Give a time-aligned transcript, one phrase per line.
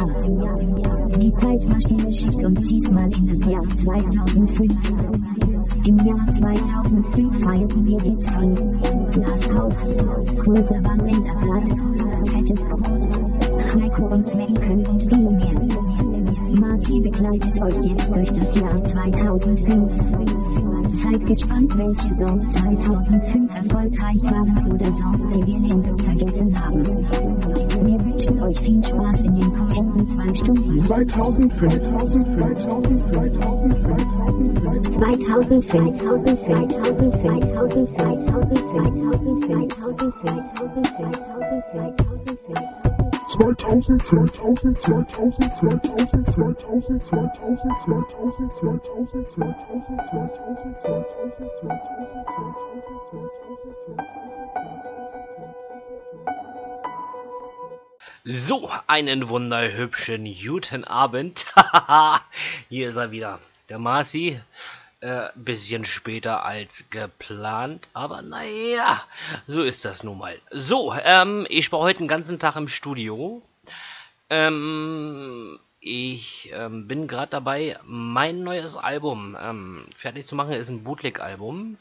[0.00, 4.74] Die Zeitmaschine schickt uns diesmal in das Jahr 2005.
[5.86, 8.54] Im Jahr 2005 feierten wir den Song.
[9.12, 9.84] Glashaus,
[10.42, 11.64] kurzer Saal,
[12.24, 13.08] fettes Brot,
[13.74, 15.68] Heiko und Makel und viel mehr.
[16.60, 19.92] Marzi begleitet euch jetzt durch das Jahr 2005.
[20.94, 27.29] Seid gespannt, welche Songs 2005 erfolgreich waren oder Songs, die wir längst vergessen haben.
[28.30, 30.78] Wir wünschen euch viel Spaß in den kommenden zwei Stunden.
[30.78, 33.10] 2005, 2005, 2005,
[34.90, 36.70] 2005, 2005, 2005,
[37.50, 38.30] 2005, 2005, 2005,
[39.40, 39.80] 2005,
[40.60, 41.20] 2005,
[58.26, 61.46] So, einen wunderhübschen guten Abend.
[62.68, 63.40] Hier ist er wieder,
[63.70, 64.38] der Marci.
[65.00, 69.02] Äh, bisschen später als geplant, aber naja,
[69.46, 70.38] so ist das nun mal.
[70.50, 73.40] So, ähm, ich war heute den ganzen Tag im Studio.
[74.28, 80.52] Ähm, ich ähm, bin gerade dabei, mein neues Album ähm, fertig zu machen.
[80.52, 81.78] Ist ein Bootleg-Album.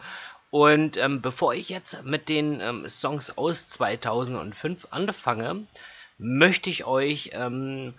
[0.51, 5.65] Und ähm, bevor ich jetzt mit den ähm, Songs aus 2005 anfange,
[6.19, 7.95] möchte ich euch ähm,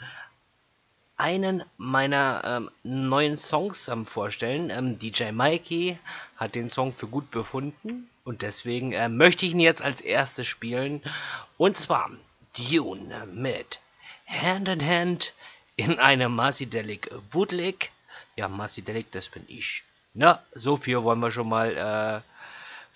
[1.17, 4.71] einen meiner ähm, neuen Songs ähm, vorstellen.
[4.71, 5.99] Ähm, DJ Mikey
[6.37, 10.47] hat den Song für gut befunden und deswegen äh, möchte ich ihn jetzt als erstes
[10.47, 11.03] spielen.
[11.59, 12.11] Und zwar
[12.57, 13.81] Dune mit
[14.27, 15.35] Hand in Hand
[15.77, 17.91] in einem Marcidelic Bootleg.
[18.37, 19.83] Ja, Marcidelic, das bin ich.
[20.15, 22.30] Na, so viel wollen wir schon mal äh,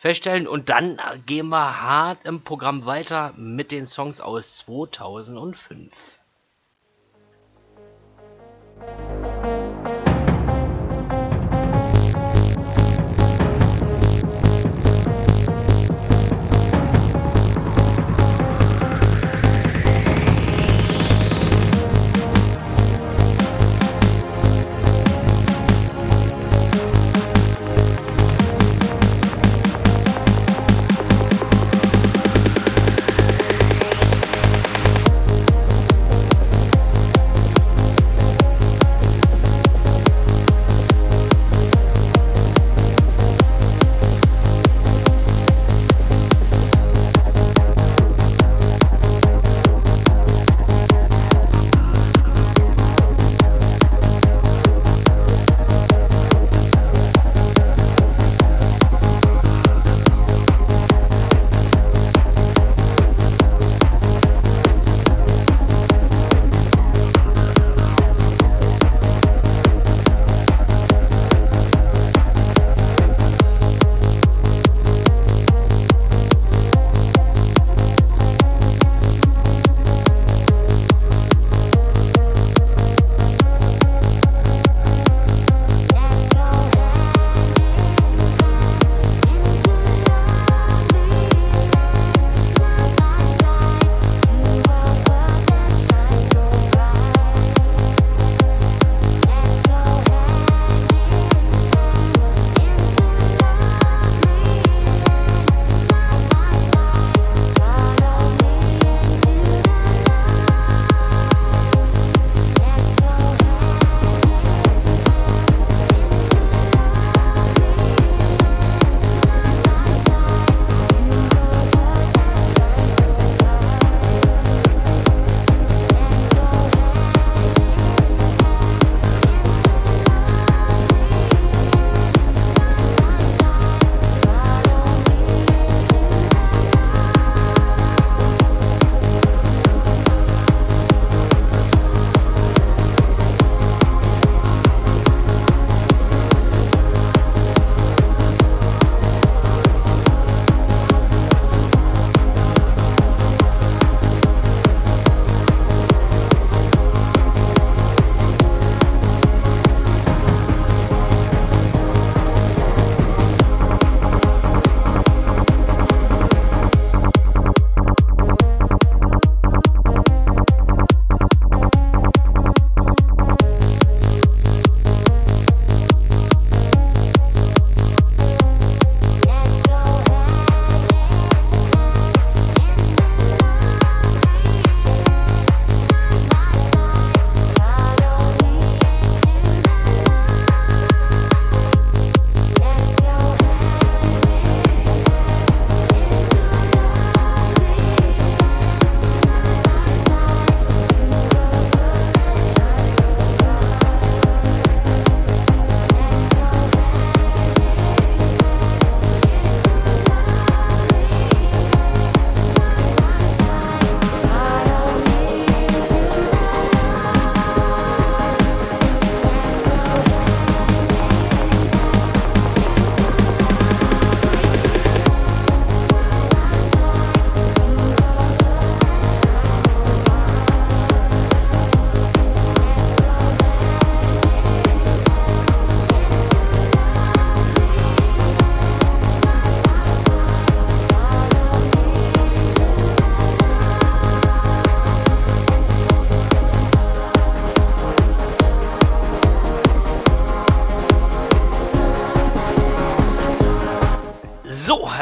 [0.04, 0.46] feststellen.
[0.46, 6.20] Und dann äh, gehen wir hart im Programm weiter mit den Songs aus 2005.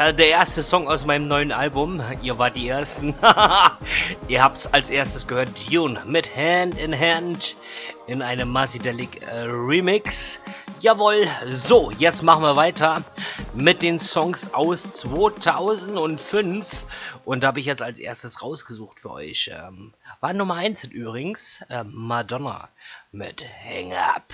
[0.03, 2.01] Äh, der erste Song aus meinem neuen Album.
[2.21, 3.15] Ihr wart die Ersten.
[4.27, 5.49] Ihr habt's als erstes gehört.
[5.71, 7.55] Dune mit Hand in Hand
[8.07, 10.39] in einem Masidelic äh, Remix.
[10.81, 13.01] Jawohl, so, jetzt machen wir weiter
[13.53, 16.67] mit den Songs aus 2005.
[17.23, 19.51] Und da habe ich jetzt als erstes rausgesucht für euch.
[19.53, 22.67] Ähm, war Nummer 1 übrigens äh, Madonna
[23.13, 24.33] mit Hang Up.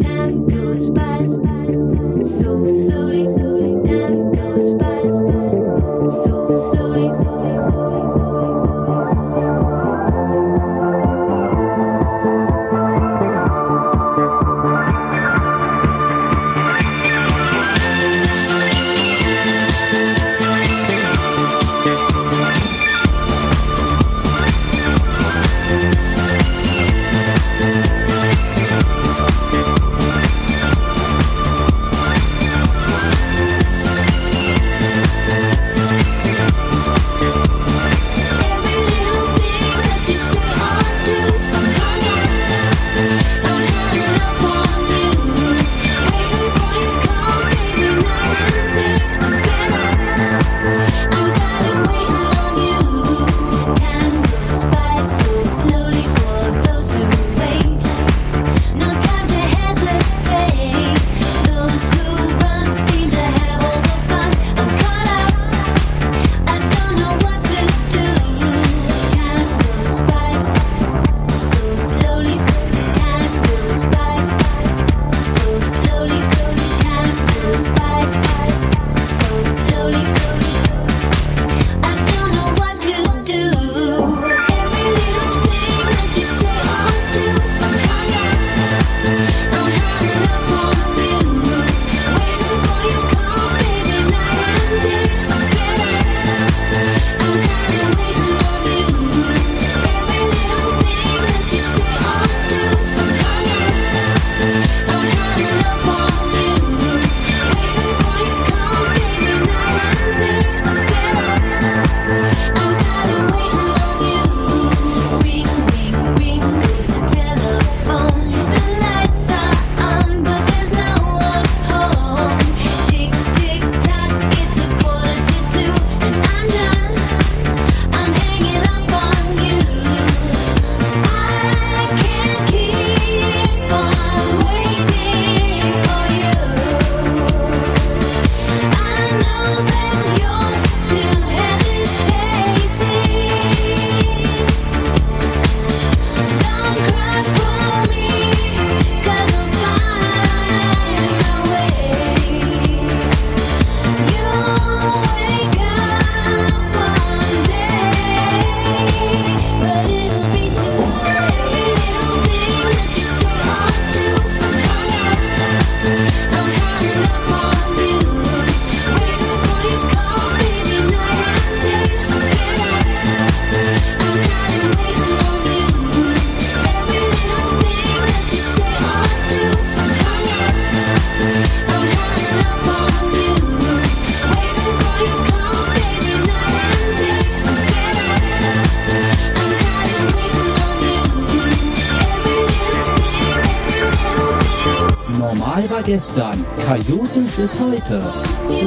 [195.83, 198.03] gestern, chaotisch ist Heute.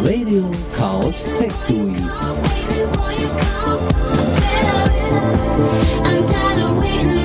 [0.02, 1.94] Radio Chaos Factory.
[6.06, 7.23] I'm tired of waiting.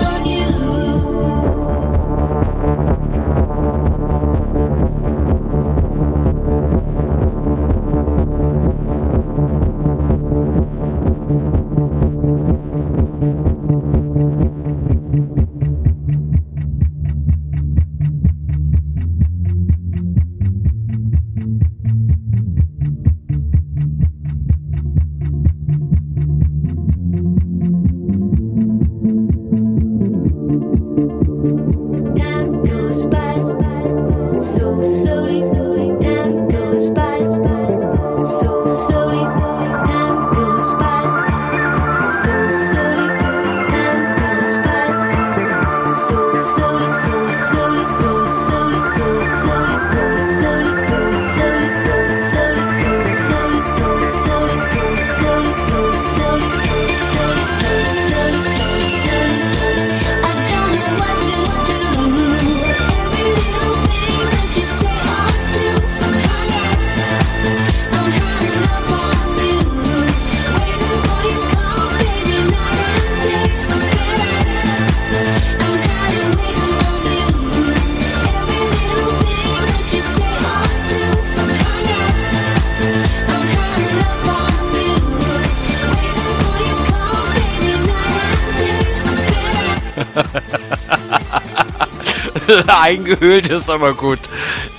[92.67, 94.19] Eingehüllt ist aber gut.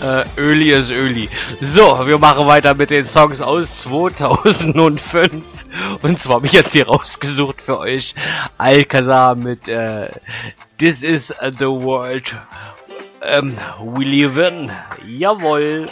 [0.02, 1.28] Äh, Öli ist Öli.
[1.60, 5.42] So, wir machen weiter mit den Songs aus 2005.
[6.02, 8.14] Und zwar habe ich jetzt hier rausgesucht für euch
[8.58, 10.08] Alcazar mit äh,
[10.78, 12.34] This is the World
[13.22, 14.70] ähm, We Live in.
[15.06, 15.86] Jawohl.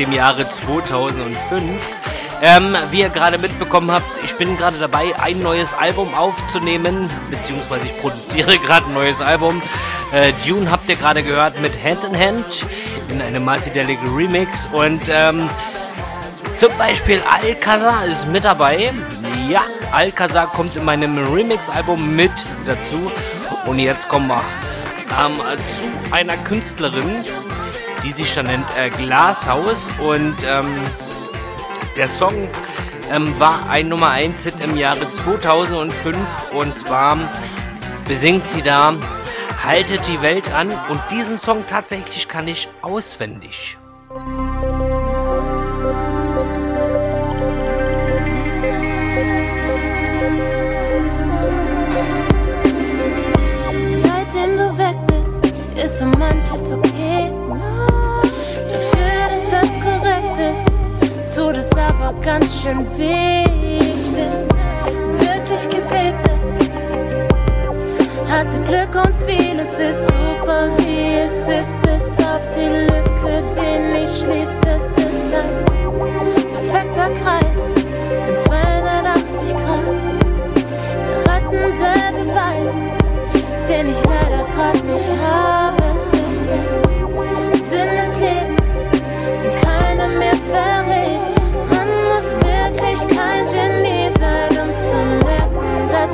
[0.00, 1.36] Dem Jahre 2005.
[2.42, 7.84] Ähm, wie ihr gerade mitbekommen habt, ich bin gerade dabei, ein neues Album aufzunehmen, beziehungsweise
[7.84, 9.60] ich produziere gerade ein neues Album.
[10.12, 12.64] Äh, Dune habt ihr gerade gehört mit Hand in Hand
[13.10, 15.50] in einem Multidelic Remix und ähm,
[16.58, 18.90] zum Beispiel Alcazar ist mit dabei.
[19.48, 19.60] Ja,
[19.92, 22.32] Alcazar kommt in meinem Remix-Album mit
[22.64, 23.10] dazu.
[23.66, 24.42] Und jetzt kommen wir
[25.18, 27.22] ähm, zu einer Künstlerin,
[28.04, 29.88] die sich schon nennt äh, Glashaus.
[29.98, 30.66] Und ähm,
[31.96, 32.48] der Song
[33.12, 36.16] ähm, war ein Nummer 1 Hit im Jahre 2005.
[36.52, 37.18] Und zwar
[38.06, 38.94] besingt sie da
[39.62, 40.70] Haltet die Welt an.
[40.88, 43.76] Und diesen Song tatsächlich kann ich auswendig.
[62.22, 63.44] Ganz schön weh.
[63.78, 64.48] Ich bin
[65.18, 66.70] wirklich gesegnet,
[68.28, 74.10] hatte Glück und vieles ist super, wie es ist, bis auf die Lücke, die mich
[74.10, 74.64] schließt.
[74.66, 77.84] Es ist ein perfekter Kreis
[78.28, 79.86] in 280 Grad.
[81.06, 83.00] Der rettende Beweis
[83.70, 85.82] den ich leider grad nicht habe.
[85.94, 86.89] Es ist der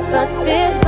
[0.09, 0.86] merken, das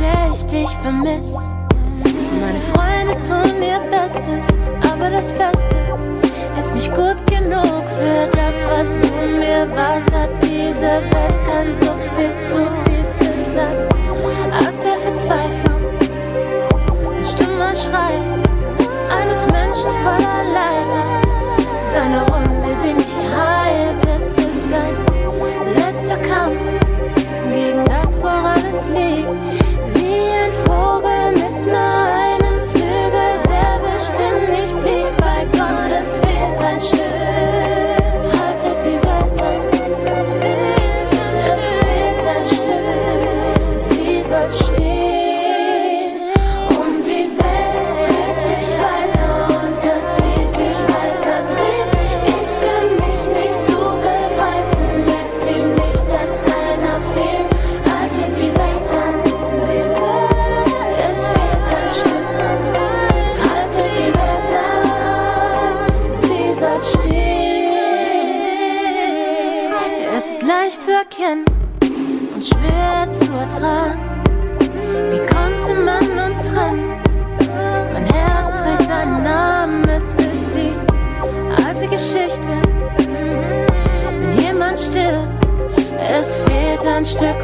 [0.00, 1.34] sehr ich dich vermiss.
[2.40, 4.46] Meine Freunde tun ihr Bestes,
[4.90, 5.76] aber das Beste
[6.58, 10.10] ist nicht gut genug für das, was du mir warst.
[10.14, 15.82] Hat diese Welt kein Substitut, dies ist ein Akt der Verzweiflung,
[17.16, 18.16] ein stummer Schrei
[19.18, 23.19] eines Menschen voller Leid und seine Wunde, die mich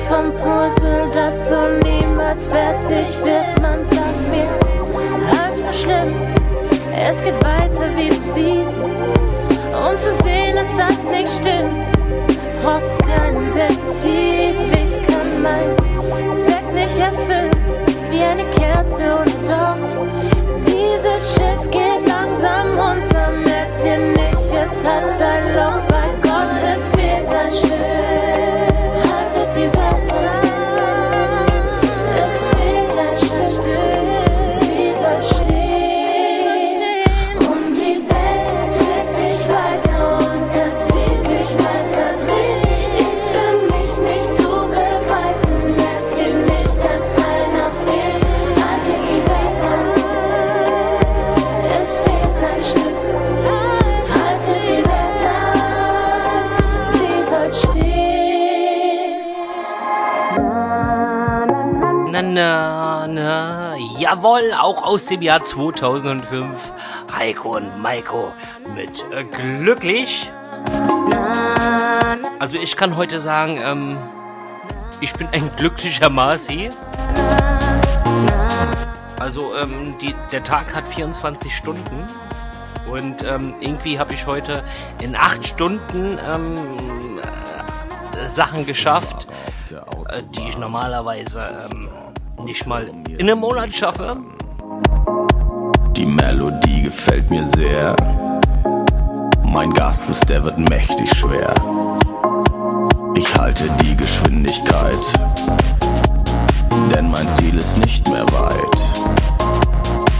[0.08, 3.60] vom Puzzle, das so niemals fertig wird.
[3.60, 4.48] Man sagt mir,
[5.36, 6.14] halb so schlimm,
[6.94, 8.80] es geht weiter, wie du siehst.
[8.80, 11.84] Um zu sehen, dass das nicht stimmt,
[12.62, 14.54] braucht es keinen Detektiv.
[14.72, 17.50] Ich kann mein Zweck nicht erfüllen,
[18.10, 20.06] wie eine Kerze ohne Docht.
[20.66, 26.88] Dieses Schiff geht langsam runter, merkt ihr nicht, es hat ein Loch bei Gott, es
[26.90, 27.85] fehlt ein Stück.
[64.26, 66.72] Jawohl, auch aus dem Jahr 2005.
[67.12, 68.32] Heiko und Maiko
[68.74, 70.30] mit äh, Glücklich.
[72.38, 73.98] Also ich kann heute sagen, ähm,
[75.00, 76.70] ich bin ein glücklicher Marci.
[79.20, 82.04] Also ähm, die, der Tag hat 24 Stunden
[82.90, 84.64] und ähm, irgendwie habe ich heute
[85.02, 89.28] in 8 Stunden ähm, äh, Sachen geschafft,
[89.70, 91.88] äh, die ich normalerweise ähm,
[92.46, 94.16] nicht mal in einem Monat schaffe.
[95.96, 97.96] Die Melodie gefällt mir sehr.
[99.42, 101.52] Mein Gasfuß, der wird mächtig schwer.
[103.16, 105.04] Ich halte die Geschwindigkeit,
[106.94, 108.80] denn mein Ziel ist nicht mehr weit.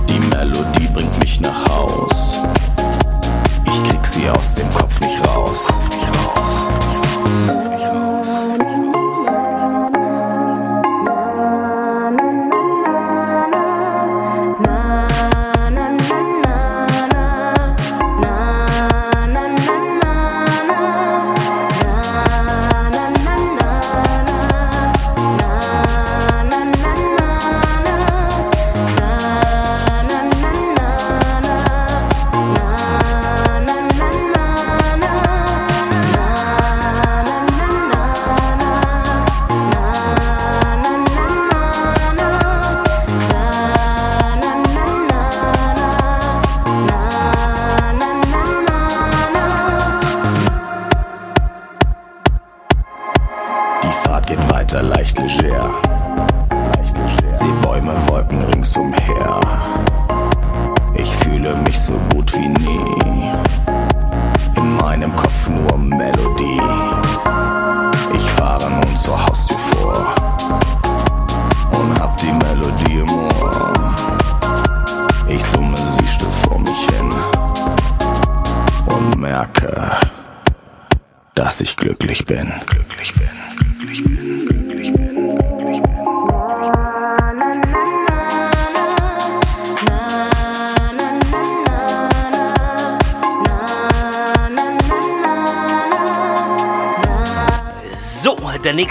[0.09, 2.13] Die Melodie bringt mich nach Haus.
[3.67, 5.29] Ich krieg sie aus dem Kopf nicht raus.
[5.29, 5.76] Nicht raus.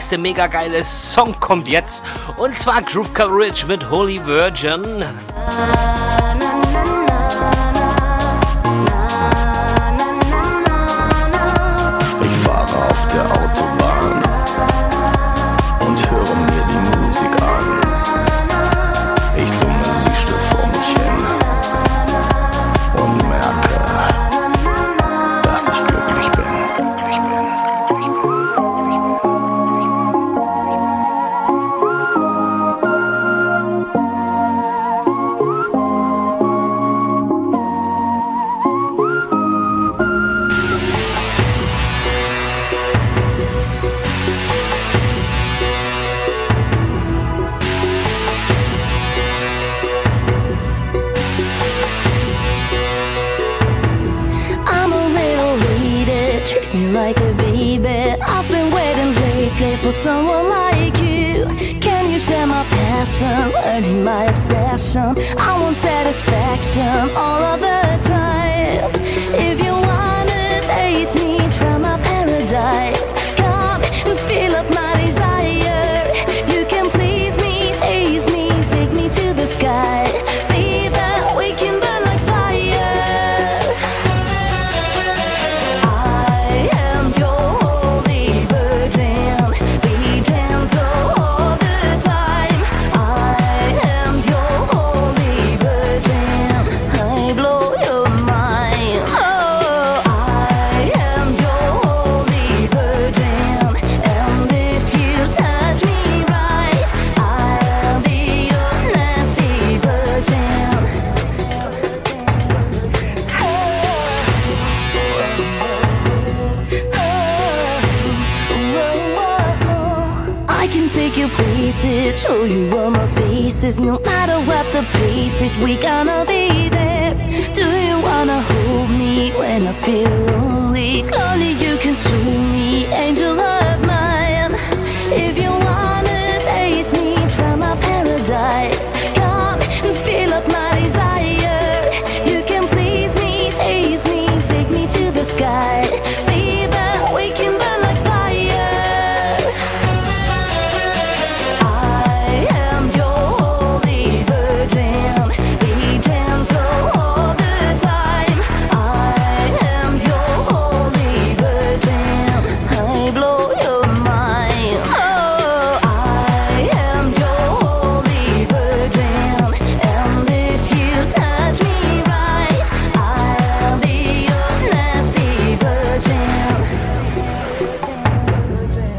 [0.05, 2.03] nächste mega geile Song kommt jetzt.
[2.37, 5.03] Und zwar Groove Coverage mit Holy Virgin.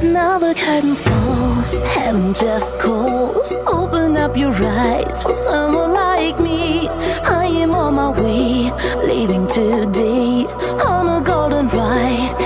[0.03, 3.53] Now the curtain falls, heaven just calls.
[3.67, 6.89] Open up your eyes for someone like me.
[6.89, 8.71] I am on my way,
[9.07, 10.45] leaving today
[10.85, 12.46] on a golden ride.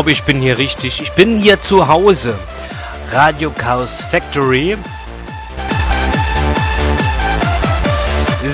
[0.00, 1.02] glaube, ich bin hier richtig.
[1.02, 2.34] Ich bin hier zu Hause.
[3.12, 4.78] Radio Chaos Factory.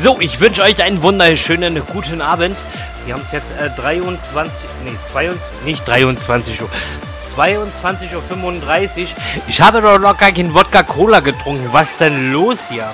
[0.03, 2.57] So, ich wünsche euch einen wunderschönen guten Abend.
[3.05, 4.53] Wir haben es jetzt äh, 23,
[4.85, 6.69] nee, 22, nicht 23 Uhr.
[7.37, 9.07] 22.35 Uhr.
[9.47, 11.69] Ich habe doch noch gar keinen Wodka Cola getrunken.
[11.71, 12.93] Was ist denn los hier?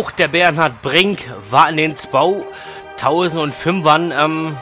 [0.00, 4.56] Auch der Bernhard Brink war in den 2005ern ähm,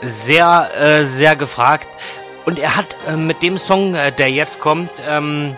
[0.00, 1.88] sehr, äh, sehr gefragt.
[2.46, 5.56] Und er hat äh, mit dem Song, äh, der jetzt kommt, ähm,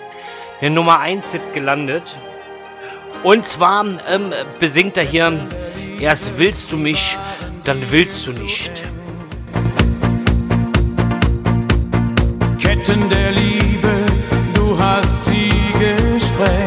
[0.62, 2.04] eine Nummer 1 Hit gelandet.
[3.22, 5.46] Und zwar ähm, besingt er hier,
[6.00, 7.18] erst willst du mich,
[7.64, 8.70] dann willst du nicht.
[12.58, 14.06] Ketten der Liebe,
[14.54, 16.65] du hast sie gesprengt.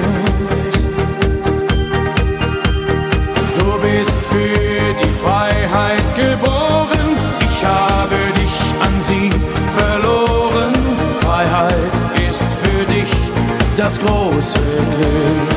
[13.90, 14.60] Das große
[14.94, 15.50] Glück.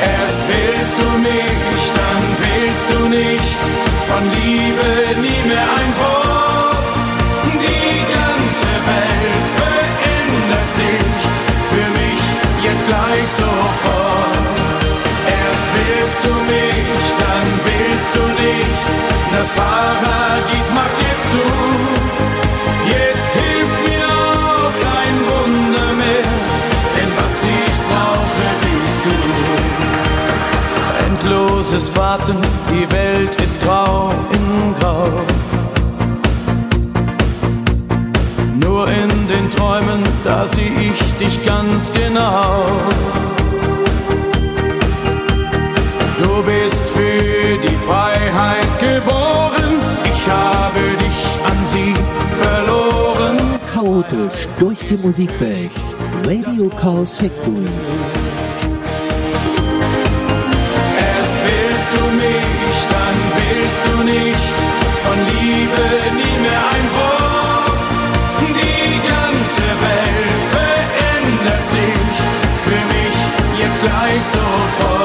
[0.00, 3.60] Erst willst du mich, dann willst du nicht,
[4.08, 4.90] von Liebe
[5.20, 6.98] nie mehr ein Wort.
[7.64, 11.18] Die ganze Welt verändert sich
[11.72, 12.22] für mich
[12.66, 14.58] jetzt gleich sofort.
[15.40, 18.84] Erst willst du mich, dann willst du nicht,
[19.34, 20.07] das Paradies
[31.20, 32.36] Endloses Warten,
[32.70, 35.08] die Welt ist grau in grau.
[38.54, 42.66] Nur in den Träumen, da sehe ich dich ganz genau.
[46.22, 51.94] Du bist für die Freiheit geboren, ich habe dich an sie
[52.42, 53.36] verloren.
[53.72, 55.72] Chaotisch durch die Musikwelt.
[56.24, 57.66] Radio Chaos Factory.
[73.78, 74.97] Jetzt gleich sofort.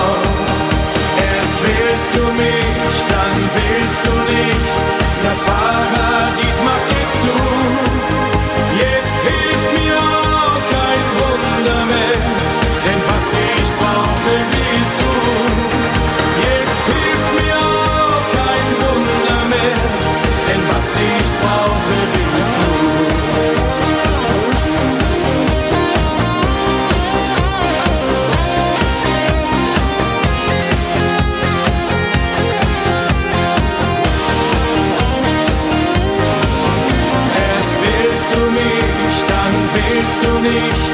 [40.54, 40.93] Willst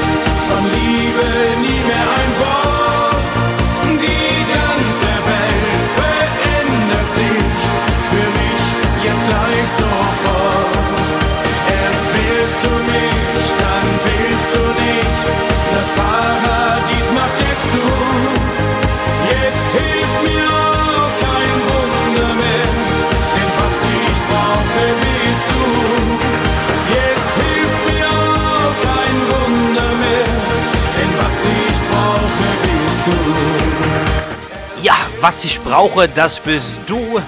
[35.20, 37.20] was ich brauche, das bist du.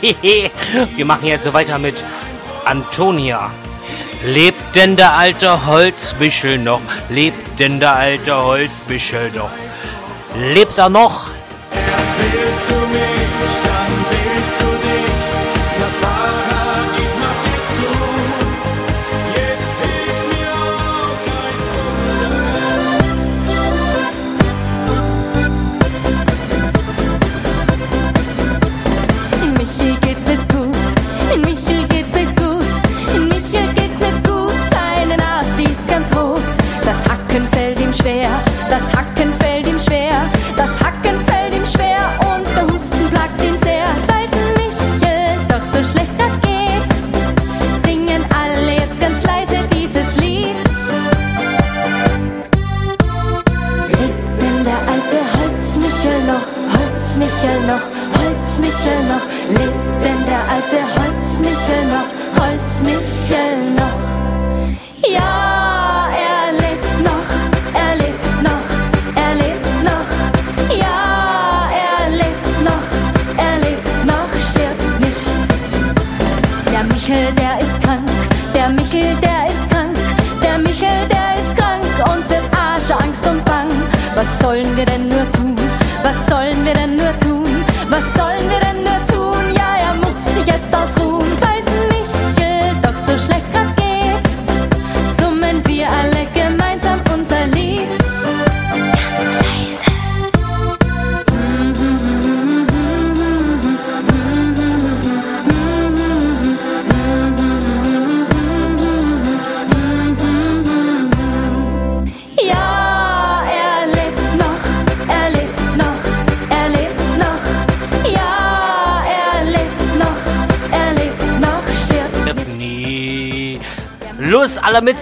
[0.96, 1.96] Wir machen jetzt so weiter mit
[2.64, 3.50] Antonia.
[4.24, 6.80] Lebt denn der alte Holzmichel noch?
[7.08, 9.50] Lebt denn der alte Holzmichel noch?
[10.36, 11.25] Lebt er noch?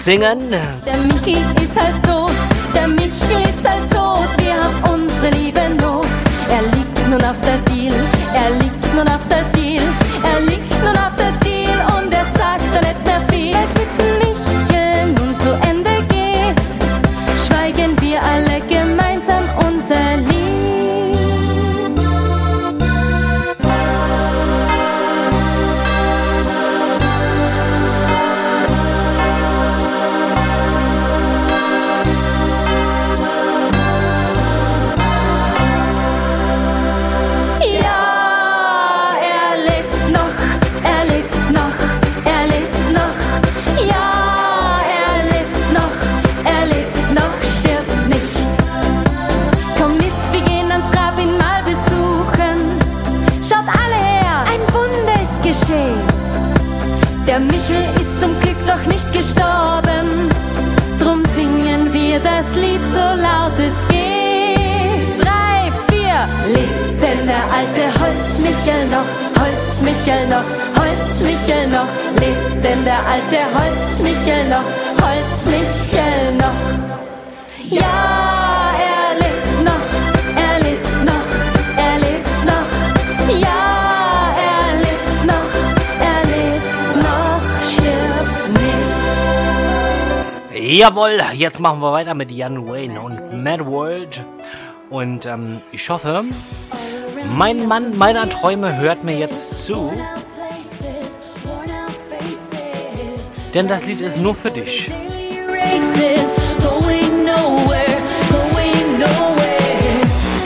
[0.05, 0.84] singing
[55.55, 56.03] geschehen.
[57.27, 60.29] Der Michel ist zum Glück doch nicht gestorben,
[61.01, 65.23] drum singen wir das Lied so laut es geht.
[65.23, 66.19] Drei, vier,
[66.55, 69.09] lebt denn der alte Holzmichel noch,
[69.41, 70.49] Holzmichel noch,
[70.79, 71.91] Holzmichel noch,
[72.21, 74.69] lebt denn der alte Holzmichel noch,
[75.03, 76.61] Holzmichel noch.
[77.71, 78.34] Ja!
[90.77, 94.25] Jawohl, jetzt machen wir weiter mit Jan Wayne und Mad World.
[94.91, 96.25] Und ähm, ich hoffe,
[97.31, 99.93] mein Mann meiner Träume hört mir jetzt zu.
[103.55, 104.91] Denn das Lied ist nur für dich.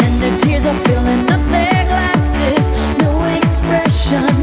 [0.01, 2.69] And their tears are filling up their glasses.
[3.01, 4.38] No expression.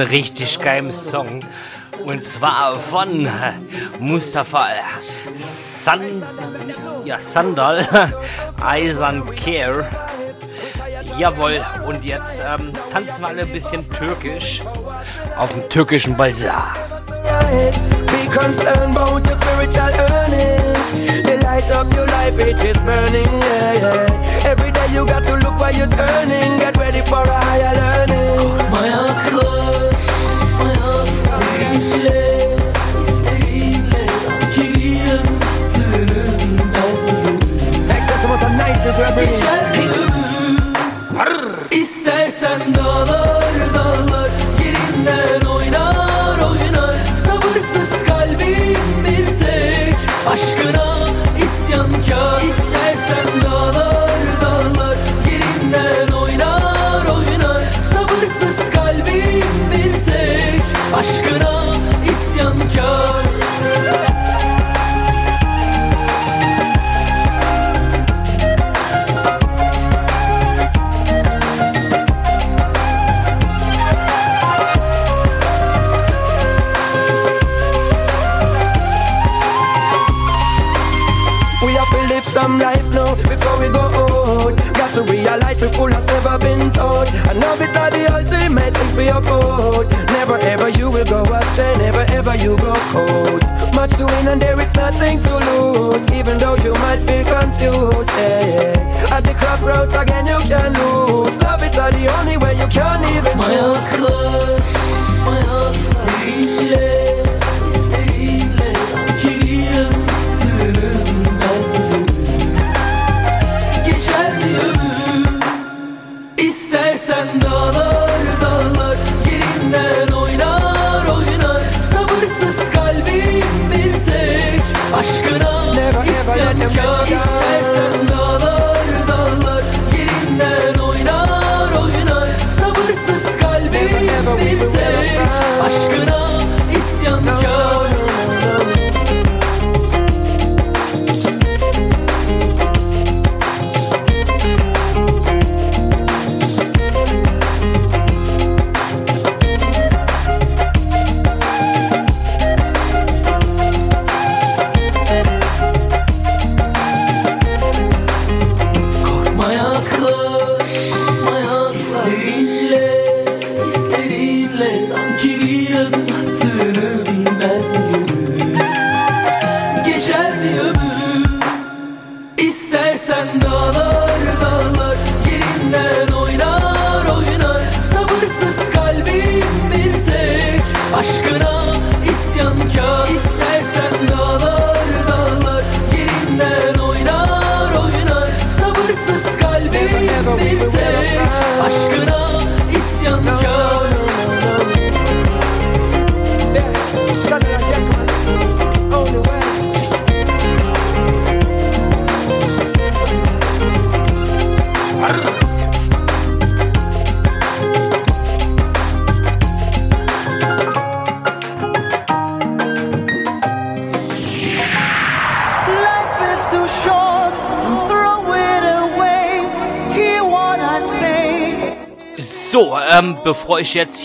[0.00, 1.40] einen richtig geilen Song.
[2.04, 3.30] Und zwar von äh,
[3.98, 6.02] Mustafa äh, Sand
[7.04, 7.86] ja, Sandal
[8.62, 9.88] Eisern Care.
[11.18, 14.62] Jawohl, und jetzt ähm, tanzen wir alle ein bisschen türkisch
[15.38, 16.74] auf dem türkischen Balsar.
[18.30, 20.90] Concerned about your spiritual earnings.
[21.24, 23.24] The light of your life, it is burning.
[23.24, 24.50] Yeah, yeah.
[24.50, 26.58] Every day you got to look where you're turning.
[26.58, 28.70] Get ready for a higher learning.
[28.70, 29.55] My uncle.
[38.86, 39.75] is represented.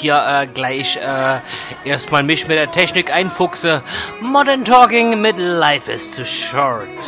[0.02, 1.40] hier äh, gleich äh,
[1.86, 3.84] erstmal mich mit der Technik einfuchse.
[4.20, 7.01] Modern Talking mit Life is too short.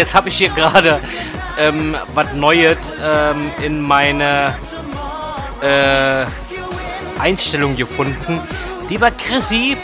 [0.00, 0.98] Jetzt habe ich hier gerade
[1.58, 4.56] ähm, was Neues ähm, in meine
[5.60, 6.24] äh,
[7.20, 8.40] Einstellung gefunden.
[8.88, 9.76] Lieber Chrissy,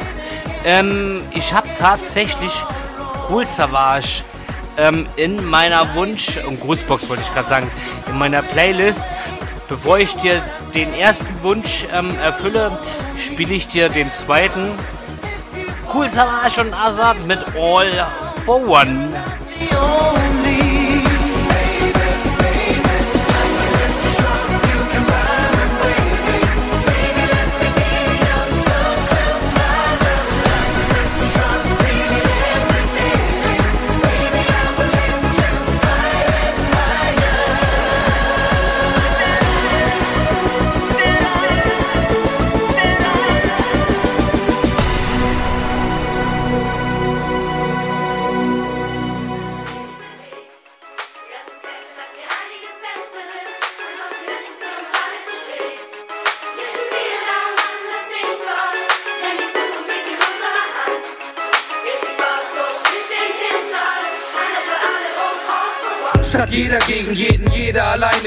[0.64, 2.52] ähm, ich habe tatsächlich
[3.28, 4.22] Cool Savage
[4.78, 7.70] ähm, in meiner Wunsch- und Grußbox wollte ich gerade sagen,
[8.08, 9.06] in meiner Playlist.
[9.68, 10.42] Bevor ich dir
[10.74, 12.78] den ersten Wunsch ähm, erfülle,
[13.18, 14.70] spiele ich dir den zweiten.
[15.92, 18.06] Cool Savage und Azad mit All
[18.46, 19.15] for One.
[19.77, 20.26] The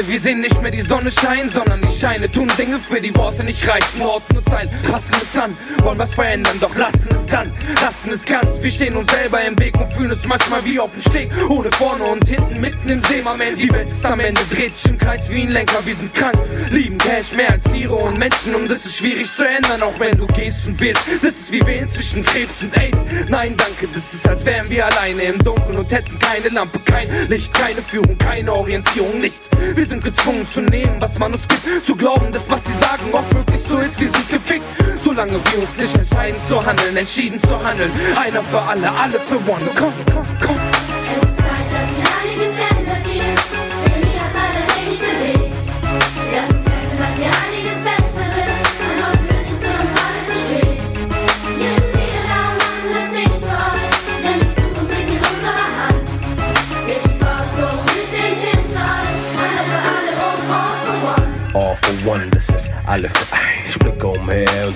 [0.09, 3.43] Wir sehen nicht mehr die Sonne scheinen, sondern die Scheine tun Dinge, für die Worte
[3.43, 3.99] nicht reichen.
[3.99, 8.25] Worte nur Zeilen passen uns an, wollen was verändern, doch lassen es dann, lassen es
[8.25, 8.59] ganz.
[8.59, 11.71] Wir stehen uns selber im Weg und fühlen uns manchmal wie auf dem Steg, ohne
[11.73, 13.61] vorne und hinten, mitten im Seemament.
[13.61, 16.39] Die Welt ist am Ende, dreht sich im Kreis wie ein Lenker, wir sind krank,
[16.71, 20.17] lieben Cash mehr als Tiere und Menschen und das ist schwierig zu ändern, auch wenn
[20.17, 21.03] du gehst und willst.
[21.21, 22.97] Das ist wie wählen zwischen Krebs und AIDS.
[23.27, 27.09] Nein, danke, das ist als wären wir alleine im Dunkeln und hätten keine Lampe, kein
[27.29, 29.49] Licht, keine Führung, keine Orientierung, nichts.
[29.75, 33.13] Wir sind gezwungen zu nehmen, was man uns gibt, zu glauben, dass was sie sagen
[33.13, 33.99] auch wirklich so ist.
[33.99, 34.65] Wir sind gefickt,
[35.03, 37.91] solange wir uns nicht entscheiden zu handeln, entschieden zu handeln.
[38.15, 39.61] Einer für alle, alle für one.
[39.75, 40.25] Komm, komm,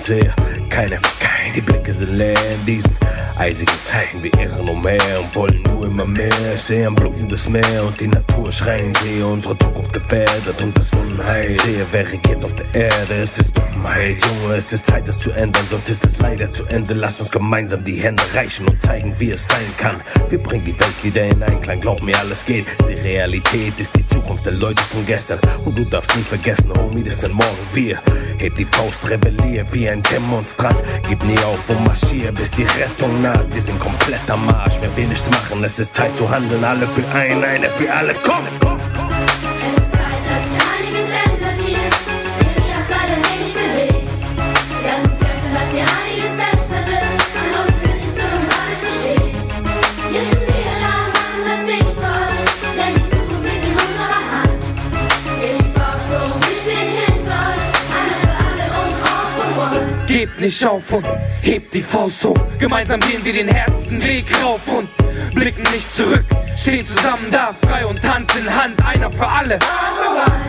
[0.04, 0.32] sehe
[0.68, 2.94] keine kein, die Blicke sind leer in diesen
[3.36, 4.22] eisigen Zeiten.
[4.22, 6.30] Wir irren umher und wollen nur immer mehr.
[6.54, 8.94] Ich sehe ein blutendes Meer und die Natur schreien.
[8.96, 11.54] Sehe unsere Zukunft gefährdet und das Unheil.
[11.60, 13.14] Sehe, wer regiert auf der Erde.
[13.14, 15.64] Es ist Dummheit, Junge, es ist Zeit, das zu ändern.
[15.70, 16.94] Sonst ist es leider zu Ende.
[16.94, 20.00] Lass uns gemeinsam die Hände reichen und zeigen, wie es sein kann.
[20.28, 21.80] Wir bringen die Welt wieder in Einklang.
[21.80, 22.66] Glaub mir, alles geht.
[22.88, 25.38] Die Realität ist die Zukunft der Leute von gestern.
[25.64, 27.98] Und du darfst nie vergessen, Homie, das sind morgen wir.
[28.44, 30.76] Heb die Faust, rebellier wie ein Demonstrant.
[31.08, 33.46] Gib nie auf und marschier, bis die Rettung naht.
[33.54, 35.64] Wir sind komplett am Arsch, wenn wir nichts machen.
[35.64, 36.62] Es ist Zeit zu handeln.
[36.62, 38.12] Alle für einen, einer für alle.
[38.22, 38.44] Komm,
[60.54, 61.04] nicht auf und
[61.42, 62.38] hebt die Faust hoch.
[62.58, 64.88] Gemeinsam gehen wir den härtesten Weg rauf und
[65.34, 66.24] blicken nicht zurück.
[66.56, 69.58] Stehen zusammen da, frei und Hand in Hand, einer für alle.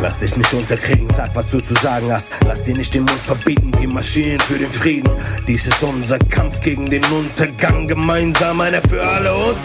[0.02, 2.32] Lass dich nicht unterkriegen, sag, was du zu sagen hast.
[2.46, 5.10] Lass dir nicht den Mund verbieten, wir marschieren für den Frieden.
[5.48, 9.58] Dies ist unser Kampf gegen den Untergang, gemeinsam einer für alle und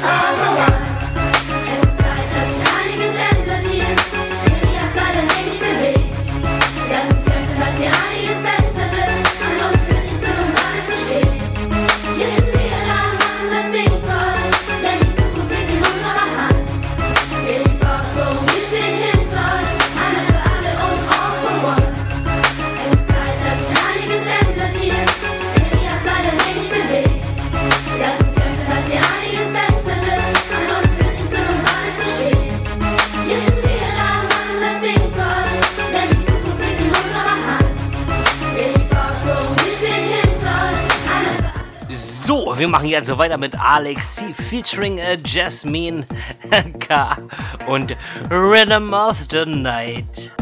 [42.71, 44.33] machen jetzt weiter mit Alex C.
[44.33, 46.07] featuring äh, Jasmine
[46.79, 47.19] K.
[47.67, 47.97] und
[48.31, 50.33] Rhythm of the Night.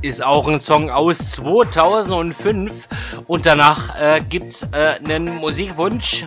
[0.00, 2.88] Ist auch ein Song aus 2005
[3.26, 6.24] und danach äh, gibt's äh, einen Musikwunsch.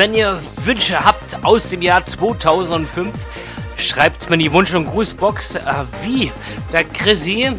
[0.00, 3.12] Wenn ihr Wünsche habt aus dem Jahr 2005,
[3.76, 5.56] Schreibt's mir in die Wunsch- und Grußbox.
[5.56, 5.60] Äh,
[6.02, 6.32] wie?
[6.72, 7.52] Der Chrissy.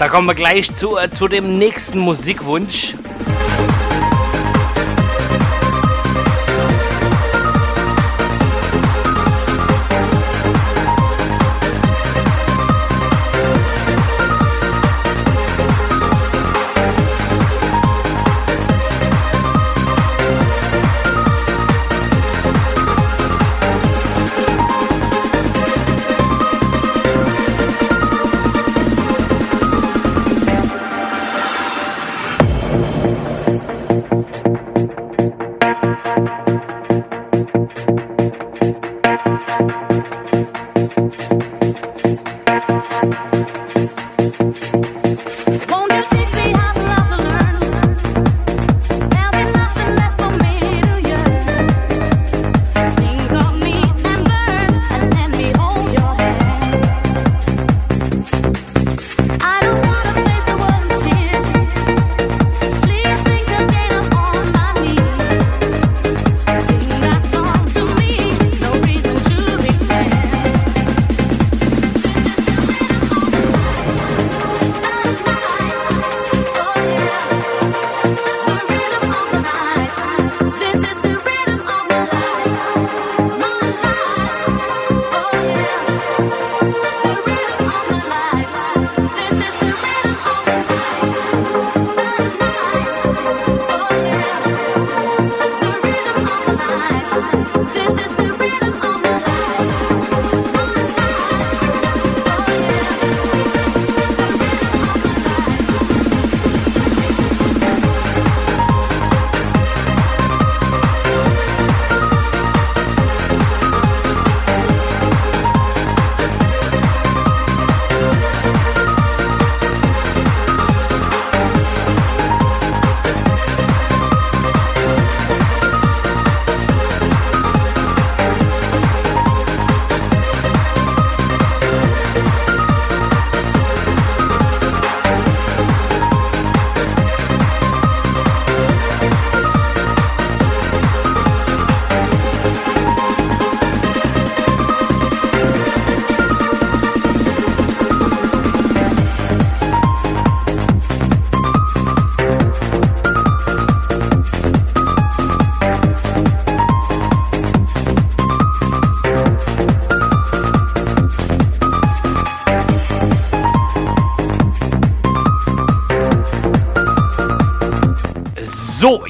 [0.00, 2.94] Da kommen wir gleich zu, äh, zu dem nächsten Musikwunsch.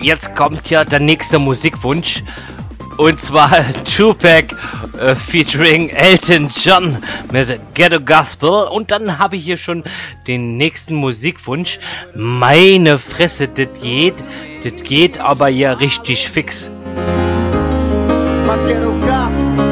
[0.06, 2.22] Jetzt kommt ja der nächste Musikwunsch.
[2.96, 3.50] Und zwar
[3.96, 4.54] Tupac
[4.98, 6.96] äh, featuring Elton John
[7.32, 8.68] mit Ghetto Gospel.
[8.68, 9.82] Und dann habe ich hier schon
[10.26, 11.78] den nächsten Musikwunsch.
[12.14, 14.14] Meine Fresse, das geht.
[14.62, 16.70] Das geht aber ja richtig fix.
[18.46, 19.66] My ghetto gospel.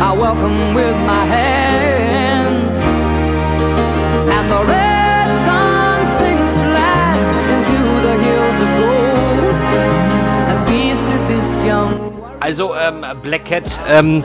[0.00, 1.55] I welcome with my hands,
[12.46, 14.24] Also, ähm, Black Cat, ähm,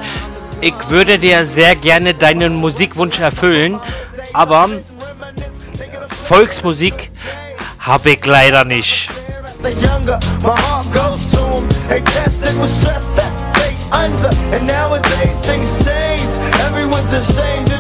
[0.62, 3.80] ich würde dir sehr gerne deinen Musikwunsch erfüllen,
[4.32, 4.70] aber
[6.26, 7.10] Volksmusik
[7.80, 9.10] habe ich leider nicht.
[9.64, 10.20] Under.
[14.54, 16.22] And nowadays things change.
[16.62, 17.71] Everyone's ashamed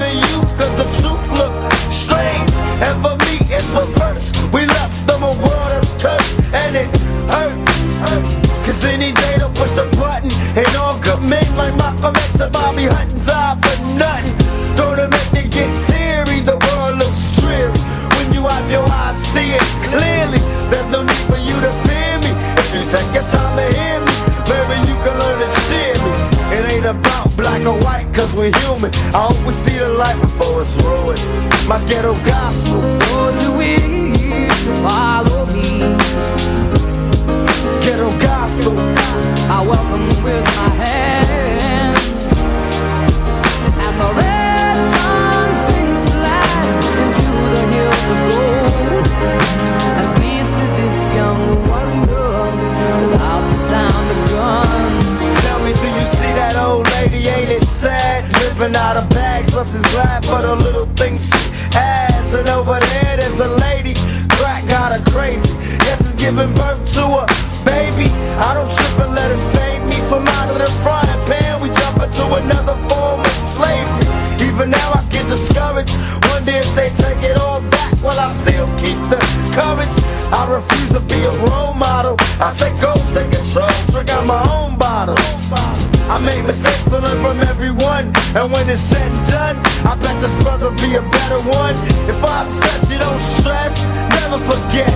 [12.81, 14.75] Bobby Hutton die for nothing.
[14.75, 16.41] Don't it make me get teary?
[16.41, 17.77] The world looks dreary.
[18.17, 20.41] When you have your eyes see it clearly.
[20.71, 22.31] There's no need for you to fear me.
[22.57, 24.13] If you take your time to hear me,
[24.49, 26.11] maybe you can learn to cheer me.
[26.57, 28.91] It ain't about black or white, cause we're human.
[29.13, 31.21] I hope we see the light before it's ruined.
[31.67, 32.81] My ghetto gospel.
[32.81, 35.85] Those who wish to follow me,
[37.85, 38.73] Ghetto gospel.
[39.53, 41.20] I welcome with my hands,
[59.69, 61.43] is glad for the little things she
[61.77, 62.33] has.
[62.33, 63.93] And over there, there's a lady,
[64.41, 65.53] crack got her crazy.
[65.85, 67.25] Yes, it's giving birth to a
[67.61, 68.09] baby.
[68.41, 71.61] I don't trip and let it fade me from out of the frying pan.
[71.61, 74.49] We jump into another form of slavery.
[74.49, 75.93] Even now I get discouraged.
[76.33, 77.93] Wonder if they take it all back.
[78.01, 79.21] Will I still keep the
[79.53, 79.93] courage?
[80.33, 82.15] I refuse to be a role model.
[82.41, 85.21] I say go take control, drink out my own bottles.
[86.11, 87.90] I make mistakes, but learn from everyone.
[88.33, 91.75] And when it's said and done, I bet this brother be a better one.
[92.07, 93.75] If I upset you, don't stress.
[94.23, 94.87] Never forget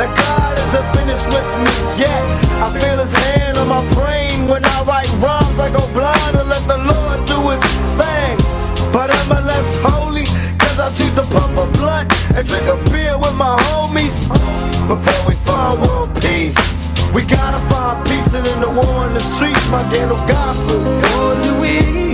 [0.00, 2.24] that God isn't finished with me yet.
[2.64, 5.60] I feel His hand on my brain when I write rhymes.
[5.60, 7.64] I go blind and let the Lord do His
[8.00, 8.36] thing.
[8.88, 10.24] But I'm I less holy?
[10.56, 14.16] Cause I choose to pump a blunt and drink a beer with my homies.
[14.88, 16.56] Before we find world peace,
[17.12, 20.80] we gotta find peace in the war in the streets, my ghetto gospel.
[21.04, 22.07] Those who wish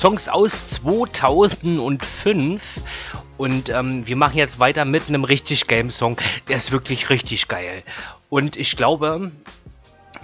[0.00, 2.62] Songs aus 2005.
[3.36, 6.16] Und ähm, wir machen jetzt weiter mit einem richtig geilen Song.
[6.48, 7.82] Der ist wirklich richtig geil.
[8.30, 9.30] Und ich glaube,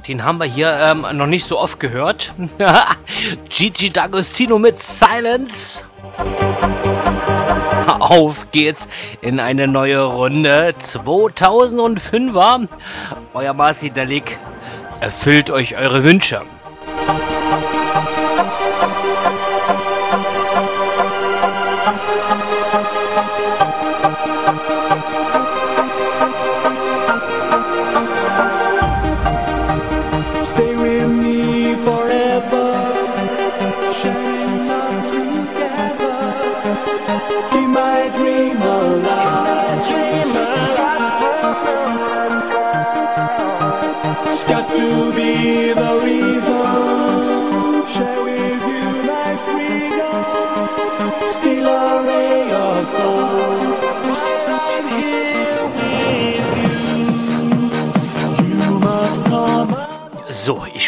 [0.08, 2.32] den haben wir hier ähm, noch nicht so oft gehört.
[3.50, 5.84] Gigi D'Agostino mit Silence.
[7.98, 8.88] Auf geht's
[9.20, 10.74] in eine neue Runde.
[10.80, 12.68] 2005er.
[13.34, 14.38] Euer Marci Dalik
[15.00, 16.40] erfüllt euch eure Wünsche.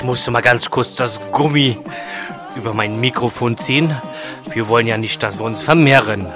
[0.09, 1.77] Musste mal ganz kurz das Gummi
[2.57, 3.95] über mein Mikrofon ziehen.
[4.55, 6.33] Wir wollen ja nicht, dass wir uns vermehren.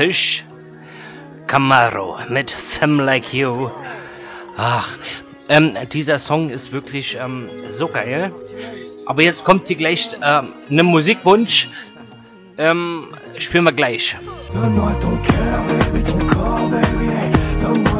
[0.00, 0.44] Tisch.
[1.46, 3.68] Camaro mit Femme Like You.
[4.56, 4.96] Ach,
[5.50, 8.32] ähm, dieser Song ist wirklich ähm, so geil.
[9.04, 11.68] Aber jetzt kommt hier gleich ähm, ne Musikwunsch.
[12.56, 14.16] Ähm, spielen wir gleich.
[14.48, 17.99] The night don't care, baby, don't call, baby, hey,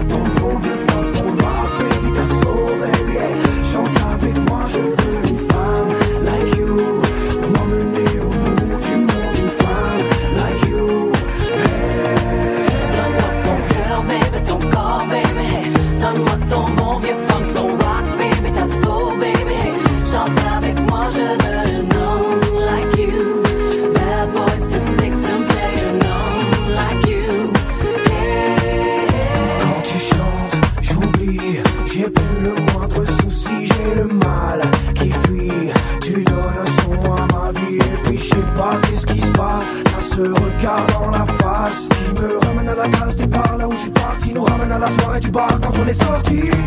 [45.90, 46.59] começou a.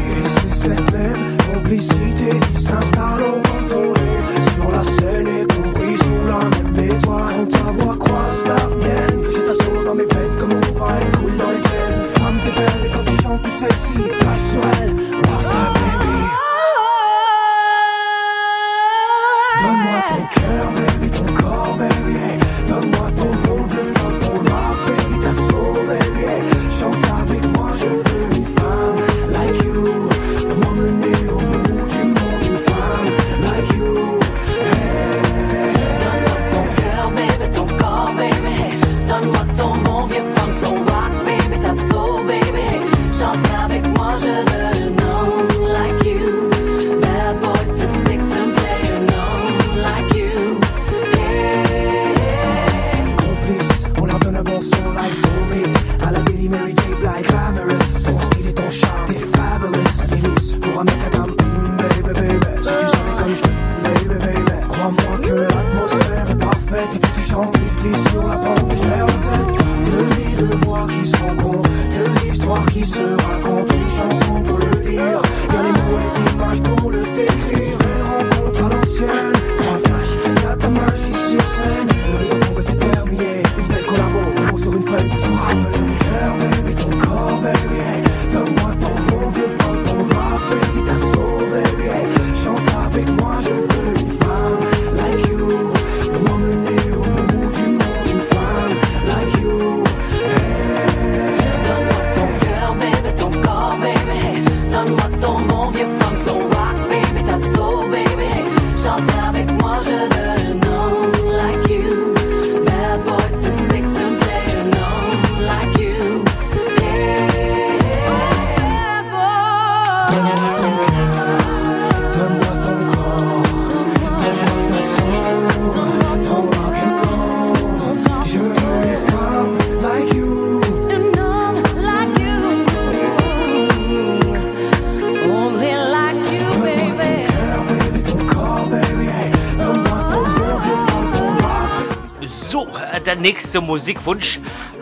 [143.53, 144.39] nächste Musikwunsch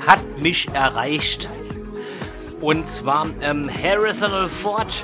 [0.08, 1.50] hat mich erreicht.
[2.62, 5.04] Und zwar ähm, Harrison Ford,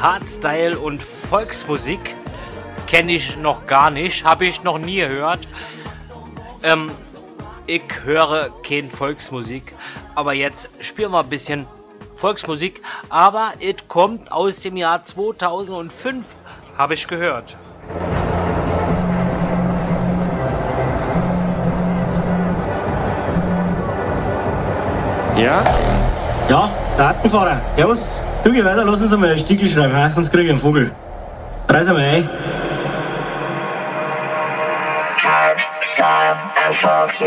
[0.00, 2.14] Hardstyle und Volksmusik.
[2.86, 5.46] Kenne ich noch gar nicht, habe ich noch nie gehört.
[6.62, 6.90] Ähm,
[7.66, 9.74] ich höre kein Volksmusik,
[10.14, 11.66] aber jetzt spielen wir ein bisschen
[12.16, 12.80] Volksmusik.
[13.10, 16.24] Aber es kommt aus dem Jahr 2005,
[16.78, 17.58] habe ich gehört.
[25.42, 25.64] Ja?
[26.48, 27.60] Ja, Datenfahrer.
[27.74, 28.22] Servus.
[28.44, 30.12] Du geh weiter, lass uns einmal Stiegel schreiben, he?
[30.14, 30.92] sonst krieg ich einen Vogel.
[31.68, 32.28] Reiß einmal ein.
[35.24, 37.20] Hard, style and Fox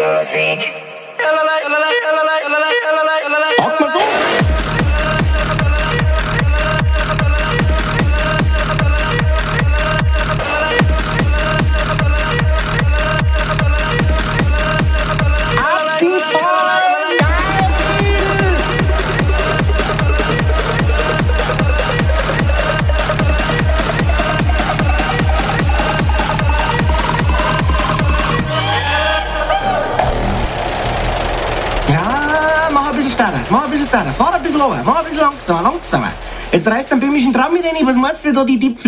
[36.56, 38.80] Jetzt reißt den böhmischen Traum mit rein, was machst du, wie da die Tipp?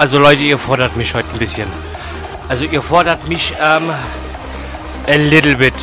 [0.00, 1.68] Also Leute, ihr fordert mich heute ein bisschen.
[2.48, 3.90] Also ihr fordert mich ähm,
[5.06, 5.74] a little bit.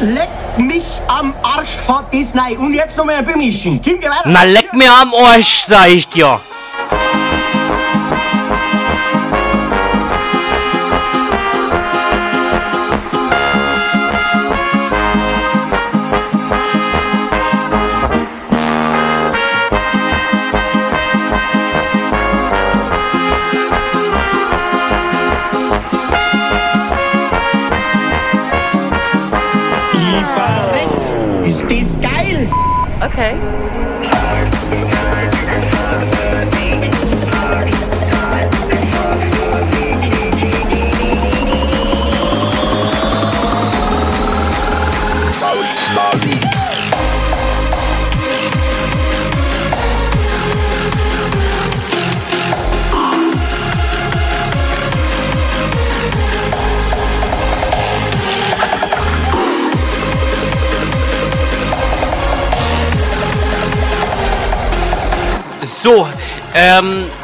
[0.00, 2.56] Leck mich am Arsch von Disney.
[2.56, 3.80] Und jetzt noch mehr bemischen.
[3.80, 4.00] Kim.
[4.24, 6.40] Na leck mir am Arsch, sag ich dir.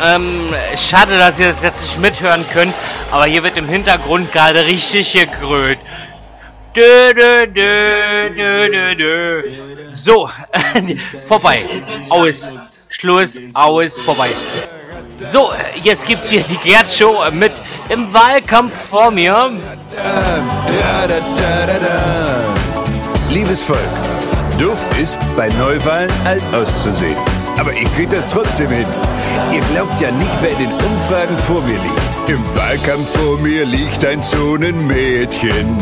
[0.03, 2.75] Ähm, schade, dass ihr das jetzt nicht mithören könnt,
[3.11, 5.79] aber hier wird im Hintergrund gerade richtig gegrölt.
[6.75, 9.43] Dö, dö, dö, dö, dö.
[9.95, 10.29] So,
[11.29, 11.63] vorbei.
[12.09, 12.51] Aus.
[12.89, 14.31] Schluss, aus, vorbei.
[15.33, 15.53] So,
[15.83, 17.53] jetzt gibt's hier die Gerd-Show mit
[17.89, 19.53] im Wahlkampf vor mir.
[23.31, 23.79] Liebes Volk,
[24.59, 27.44] doof ist bei Neuwahlen alt auszusehen.
[27.59, 28.87] Aber ich krieg das trotzdem hin.
[29.53, 32.29] Ihr glaubt ja nicht, wer in den Umfragen vor mir liegt.
[32.29, 35.79] Im Wahlkampf vor mir liegt ein Zonenmädchen.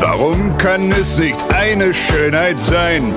[0.00, 3.14] Warum kann es nicht eine Schönheit sein?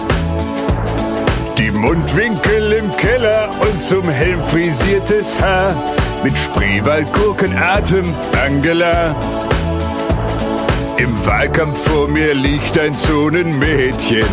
[1.57, 5.75] Die Mundwinkel im Keller und zum Helm frisiertes Haar.
[6.23, 8.13] Mit Spreewaldgurkenatem,
[8.45, 9.15] Angela.
[10.97, 14.25] Im Wahlkampf vor mir liegt ein Zonenmädchen.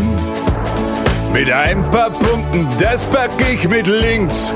[1.32, 4.52] Mit ein paar Punkten, das pack ich mit links.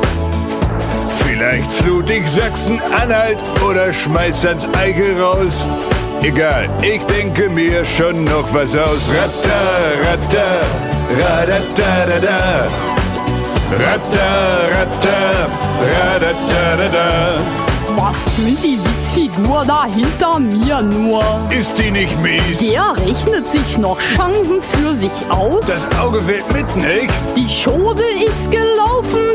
[1.19, 3.39] Vielleicht flut ich Sachsen-Anhalt
[3.69, 5.63] oder schmeiß ans Eichel raus.
[6.23, 9.09] Egal, ich denke mir schon noch was aus.
[9.09, 9.61] Ratta,
[10.09, 10.61] ratta,
[11.21, 12.67] radatada.
[13.79, 14.29] Ratta,
[14.73, 15.49] ratta,
[15.97, 17.37] radatada.
[17.97, 18.79] Was tun die
[19.15, 21.23] Witzfigur da hinter mir nur?
[21.57, 22.59] Ist die nicht mies?
[22.59, 25.65] Der rechnet sich noch Chancen für sich aus.
[25.67, 27.13] Das Auge wird mit, nicht?
[27.37, 29.34] Die Chose ist gelaufen,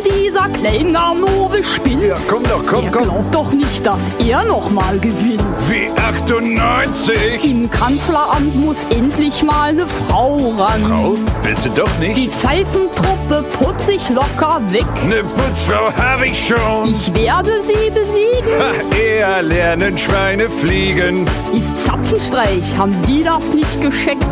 [0.49, 2.03] dieser Kleingarnove spinnt.
[2.03, 3.03] Ja, komm doch, komm, Der komm.
[3.03, 5.43] glaubt doch nicht, dass er noch mal gewinnt.
[5.69, 7.43] Wie 98?
[7.43, 10.81] Im Kanzleramt muss endlich mal eine Frau ran.
[10.85, 11.15] Frau?
[11.43, 12.17] Willst du doch nicht?
[12.17, 14.85] Die Pfeifentruppe putz ich locker weg.
[15.07, 16.85] Ne Putzfrau hab ich schon.
[16.85, 18.59] Ich werde sie besiegen.
[18.59, 21.25] Ha, eher lernen Schweine fliegen.
[21.53, 24.23] Ist Zapfenstreich, haben Sie das nicht gescheckt?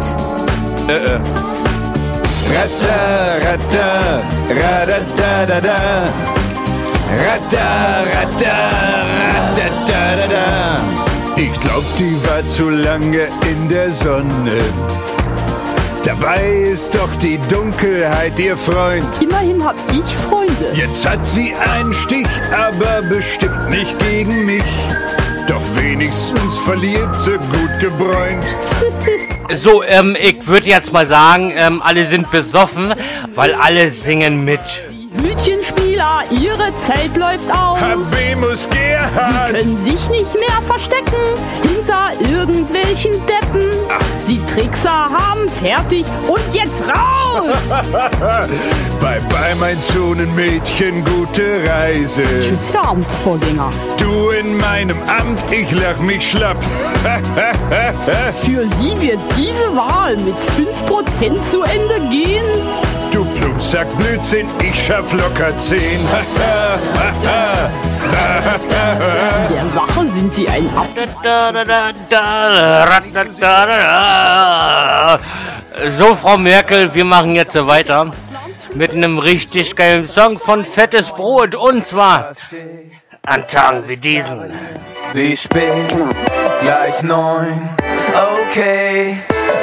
[0.87, 1.19] Äh, äh.
[2.53, 5.79] Ratta, ratta, radadadada.
[7.25, 7.67] Ratta,
[8.13, 8.55] ratta,
[9.33, 10.81] radadadada.
[11.35, 14.61] Ich glaub, die war zu lange in der Sonne.
[16.03, 16.41] Dabei
[16.71, 19.05] ist doch die Dunkelheit ihr Freund.
[19.21, 20.71] Immerhin hab ich Freunde.
[20.73, 24.63] Jetzt hat sie einen Stich, aber bestimmt nicht gegen mich.
[25.47, 28.45] Doch wenigstens verliert sie gut gebräunt.
[29.55, 32.93] So, ähm, ich würde jetzt mal sagen, ähm, alle sind besoffen,
[33.33, 34.59] weil alle singen mit.
[35.97, 37.79] Hütchenspieler, ihre Zeit läuft aus.
[37.79, 39.47] Habemus Gerhard.
[39.47, 41.15] Sie können sich nicht mehr verstecken
[41.63, 43.65] hinter irgendwelchen Deppen.
[44.27, 47.55] Die Trickser haben fertig und jetzt raus!
[48.99, 52.23] bye bye, mein Zonenmädchen, gute Reise.
[52.41, 53.69] Tschüss, Herr Amtsvorgänger.
[53.97, 56.57] Du in meinem Amt, ich lach mich schlapp.
[58.41, 62.45] Für Sie wird diese Wahl mit 5% zu Ende gehen.
[63.11, 65.79] Du Plumpsack Blödsinn, ich schaff locker 10.
[65.79, 65.99] In
[69.49, 70.87] der Sache sind Sie ein Ab.
[75.97, 78.11] So, Frau Merkel, wir machen jetzt so weiter
[78.73, 82.31] mit einem richtig geilen Song von Fettes Brot und zwar
[83.25, 84.39] an Tagen wie diesen.
[85.13, 85.95] Wie spät?
[86.61, 87.69] Gleich neun.
[88.49, 89.17] Okay,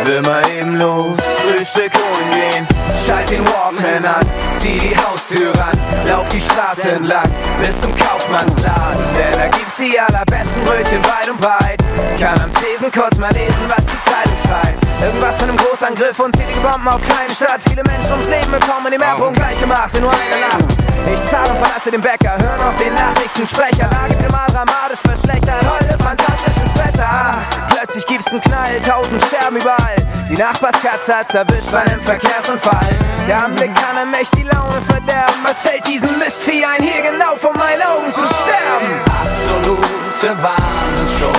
[0.07, 1.19] will mal eben los.
[1.19, 2.67] Frühstück holen gehen.
[3.07, 5.79] Schalt den Walkman an, zieh die Haustür ran.
[6.07, 9.05] Lauf die Straße entlang bis zum Kaufmannsladen.
[9.17, 11.83] Denn da gibt's die allerbesten Brötchen weit und breit.
[12.21, 14.84] Kann am Tresen kurz mal lesen, was die Zeitung schreibt.
[15.03, 17.61] Irgendwas von einem Großangriff, unzählige Bomben auf kleine Stadt.
[17.69, 20.65] Viele Menschen ums Leben bekommen, die Erdboden gleich gemacht in nur einer Nacht.
[21.12, 23.91] Ich zahle und verlasse den Bäcker, hör noch den Nachrichtensprecher.
[23.91, 27.35] Lage immer dramatisch verschlechtert, heute fantastisches Wetter.
[27.69, 29.97] Plötzlich gibt's einen Knall, tausend Scherben überall.
[30.31, 32.89] Die Nachbarskatze hat's erwischt bei einem Verkehrsunfall.
[33.29, 35.41] Der Anblick kann einem echt die Laune verderben.
[35.43, 38.89] Was fällt diesem Mistvieh ein, hier genau vor meinen Augen zu sterben?
[39.05, 41.33] Absolute Wahnsinnsshow.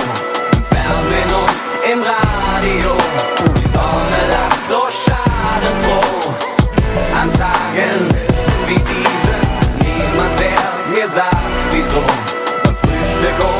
[0.52, 2.45] Im Fernsehen und im Radio.
[11.86, 12.00] Wieso.
[12.62, 13.55] Beim Frühstück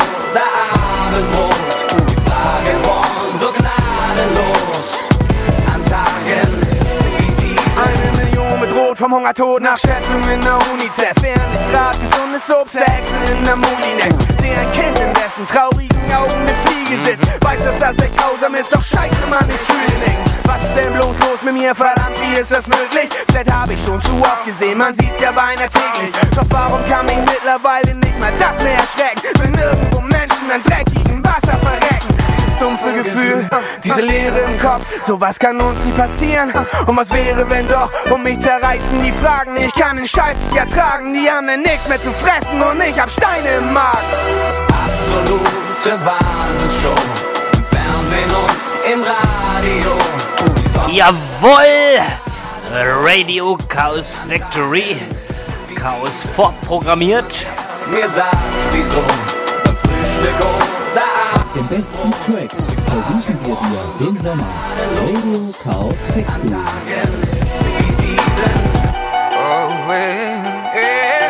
[9.09, 11.15] vom Hungertod nach Schätzungen der UNICEF.
[11.23, 14.15] Während ich grad gesundes Obst verhexen in der Molinex.
[14.41, 17.23] Sehe ein Kind, in dessen traurigen Augen eine Fliege sitzt.
[17.45, 20.23] Weiß, dass das echt grausam ist, doch scheiße, Mann, ich fühle nichts.
[20.43, 23.09] Was ist denn bloß los mit mir, verdammt, wie ist das möglich?
[23.29, 26.11] Vielleicht hab ich schon zu oft gesehen, man sieht's ja beinahe täglich.
[26.35, 29.23] Doch warum kann mich mittlerweile nicht mal das mehr erschrecken?
[29.39, 32.36] Wenn irgendwo Menschen an dreckigem Wasser verrecken.
[32.57, 33.51] Dieses dumpfe Gefühl,
[33.85, 36.51] diese Leere im Kopf, sowas kann uns nie passieren.
[36.87, 39.57] Und was wäre, wenn doch, um mich zerreißen die Fragen.
[39.57, 42.99] Ich kann den Scheiß nicht ertragen, die haben dann nichts mehr zu fressen und ich
[42.99, 43.99] hab Steine im Magen.
[44.69, 46.95] Absolute Wahnsinnsshow.
[47.53, 49.93] Im Fernsehen und im Radio.
[50.89, 52.01] Jawohl!
[53.05, 54.97] Radio Chaos Factory.
[55.75, 57.47] Chaos vorprogrammiert.
[57.91, 58.37] mir sagt,
[58.73, 59.03] wieso.
[59.65, 61.26] Beim Frühstück oder Abend.
[61.57, 64.45] Den besten Tracks versüßen wir dir den Sommer.
[65.01, 66.57] Radio Chaos Factory.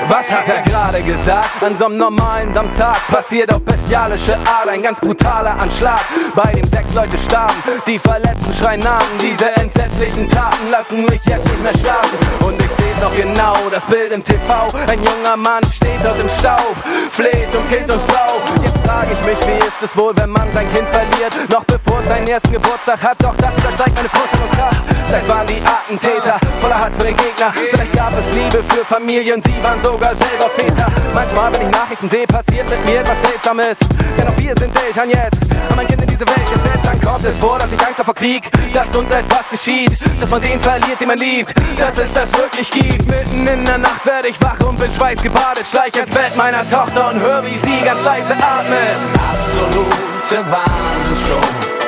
[0.08, 1.62] Was hat er gerade gesagt?
[1.62, 6.00] An so einem normalen Samstag passiert auf bestialische Art ein ganz brutaler Anschlag,
[6.34, 7.54] bei dem sechs Leute starben.
[7.86, 9.18] Die Verletzten schreien Namen.
[9.20, 12.18] Diese entsetzlichen Taten lassen mich jetzt nicht mehr schlafen.
[12.40, 14.72] Und ich seh's noch genau, das Bild im TV.
[14.86, 16.76] Ein junger Mann steht dort im Staub,
[17.10, 18.40] fleht um Kind und Frau.
[18.62, 21.50] Jetzt frage ich mich, wie ist es wohl, wenn man sein Kind verliert?
[21.50, 24.82] Noch bevor es seinen ersten Geburtstag hat, doch das übersteigt meine Vorstellungskraft.
[25.08, 27.52] Vielleicht waren die Attentäter voller Hass für den Gegner.
[27.70, 30.86] Vielleicht gab es Liebe für Familien, sie waren sogar selber Väter.
[31.14, 33.78] Manchmal, wenn ich Nachrichten sehe, passiert mit mir etwas Seltsames.
[34.18, 35.42] Denn auch wir sind Eltern jetzt.
[35.66, 38.04] Aber mein Kind in diese Welt gesetzt, dann kommt es vor, dass ich Angst habe
[38.04, 38.50] vor Krieg.
[38.74, 41.54] Dass uns etwas geschieht, dass man den verliert, den man liebt.
[41.78, 43.06] Dass es das wirklich gibt.
[43.08, 45.66] Mitten in der Nacht werde ich wach und bin schweißgebadet.
[45.66, 48.98] Schleich ins Bett meiner Tochter und hör, wie sie ganz leise atmet.
[49.32, 49.96] Absolute.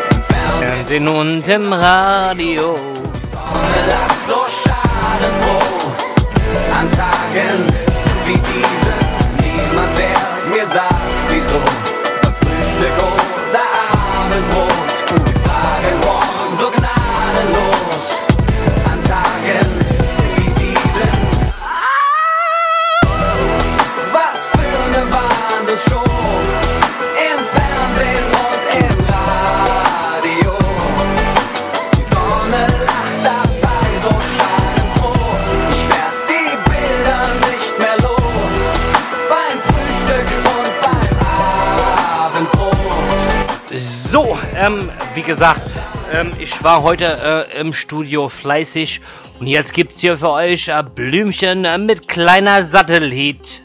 [0.00, 2.76] Im Fernsehen und im Radio.
[3.30, 5.88] Sonne lacht so schadenfroh.
[6.78, 7.67] An Tagen
[8.28, 8.67] wie
[44.58, 45.62] ähm, wie gesagt,
[46.12, 49.00] ähm, ich war heute äh, im Studio fleißig
[49.40, 53.62] und jetzt gibt's hier für euch äh, Blümchen äh, mit kleiner Satellit.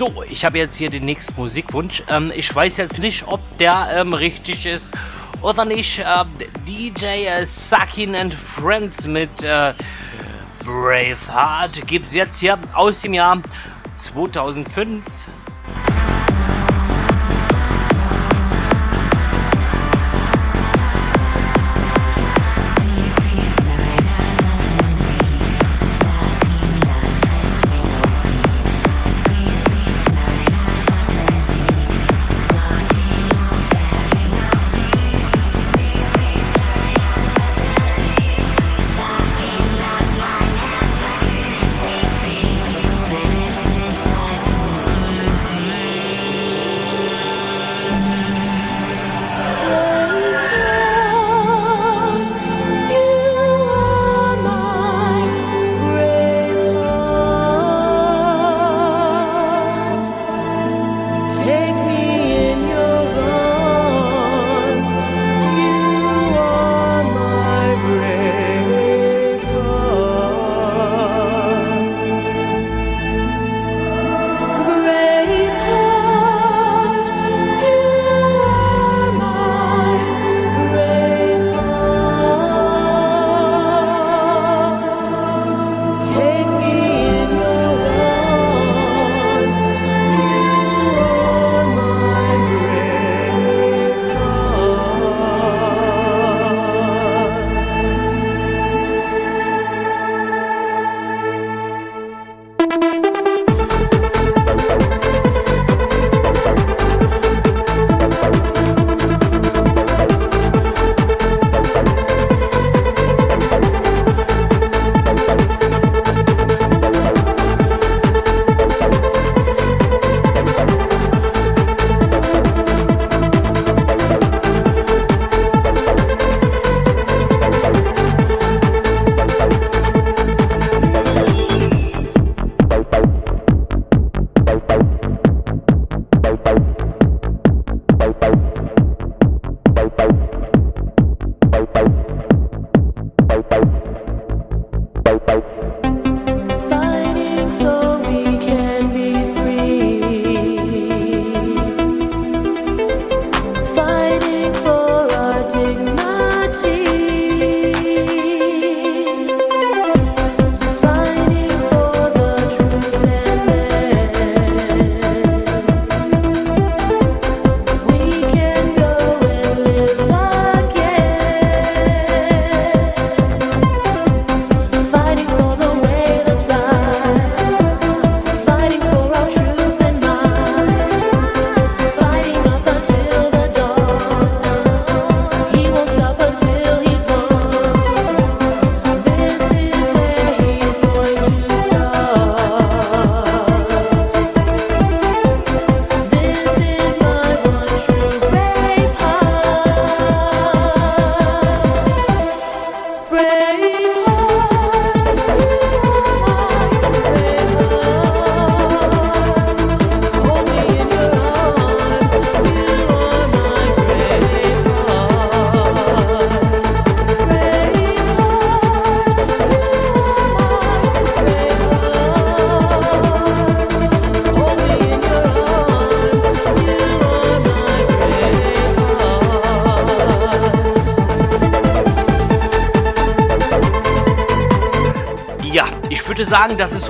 [0.00, 2.02] So, ich habe jetzt hier den nächsten Musikwunsch.
[2.08, 4.90] Ähm, ich weiß jetzt nicht, ob der ähm, richtig ist
[5.42, 6.02] oder nicht.
[6.02, 6.26] Ähm,
[6.66, 9.74] DJ äh, Sakin and Friends mit äh,
[10.64, 13.42] Braveheart gibt es jetzt hier aus dem Jahr
[13.92, 15.04] 2005.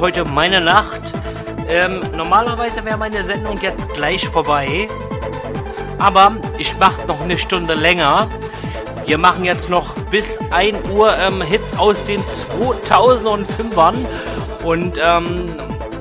[0.00, 1.00] heute meine Nacht.
[1.68, 4.88] Ähm, normalerweise wäre meine Sendung jetzt gleich vorbei.
[5.98, 8.28] Aber ich mache noch eine Stunde länger.
[9.06, 14.06] Wir machen jetzt noch bis 1 Uhr ähm, Hits aus den 2005ern.
[14.64, 15.46] Und ähm,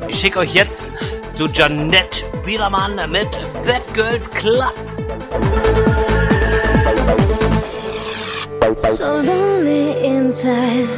[0.07, 0.91] ich schicke euch jetzt
[1.37, 3.29] zu Janette Biedermann mit
[3.65, 4.73] Bad Girls Club.
[8.75, 10.89] So lonely inside,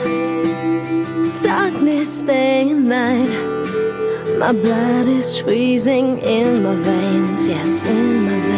[1.42, 8.51] darkness day My blood is freezing in my veins, yes, in my veins.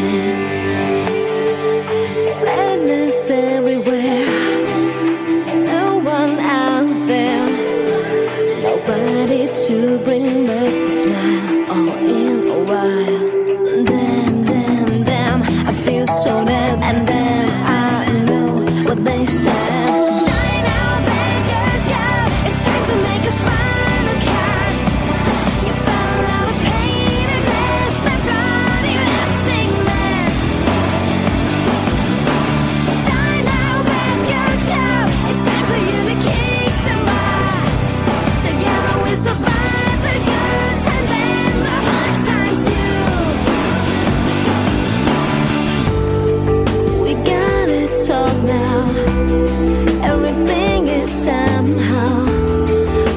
[51.23, 52.25] somehow.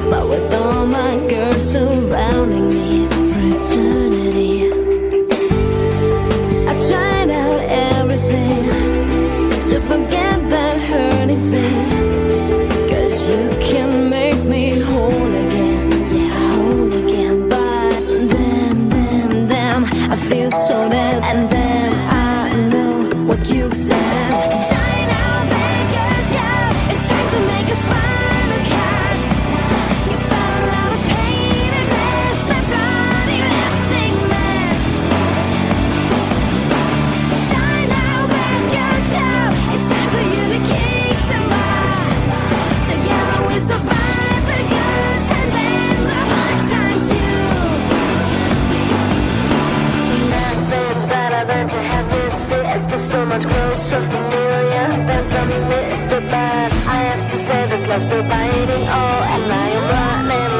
[0.09, 3.07] But with all my girls surrounding me
[6.71, 7.61] I tried out
[7.91, 8.63] everything
[9.69, 10.06] to forget
[53.37, 56.19] much closer, familiar than some Mr.
[56.29, 56.71] Bad.
[56.71, 60.56] I have to say this love's still biting Oh, and I am running.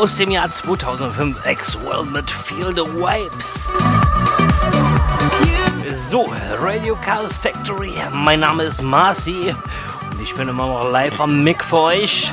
[0.00, 3.68] aus dem Jahr 2005, Exwell mit Feel the Waves.
[6.08, 9.54] So, Radio Chaos Factory, mein Name ist Marcy
[10.10, 12.32] und ich bin immer noch live am Mic für euch.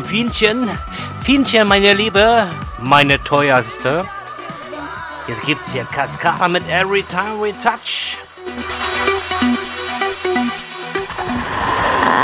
[0.00, 0.70] von Fienchen.
[1.24, 2.46] Fienchen, meine Liebe,
[2.80, 4.04] meine teuerste.
[5.26, 8.16] Jetzt gibt's hier Cascara mit Every Time We Touch.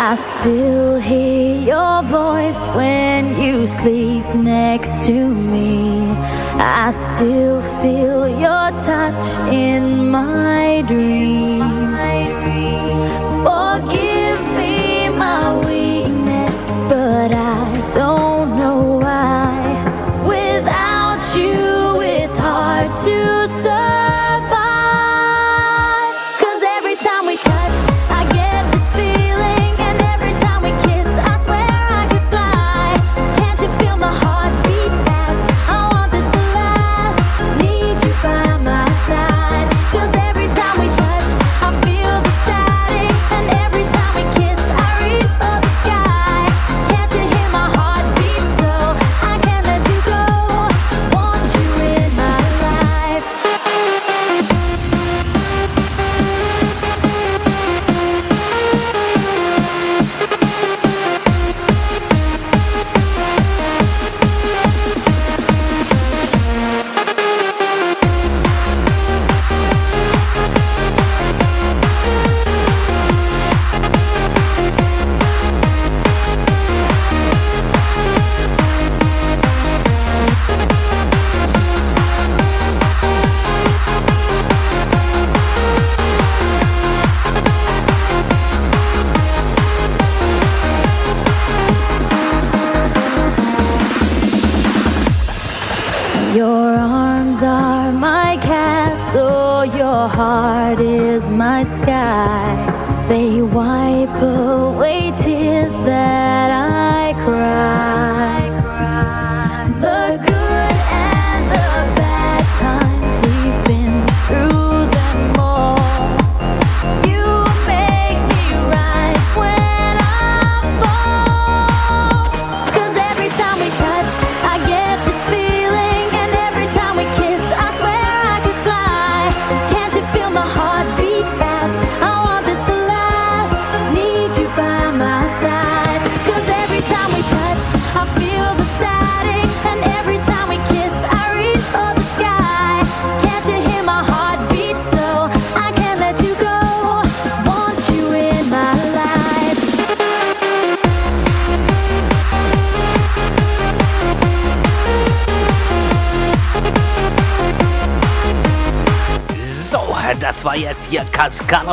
[0.09, 6.17] I still hear your voice when you sleep next to me.
[6.59, 11.56] I still feel your touch in my dreams.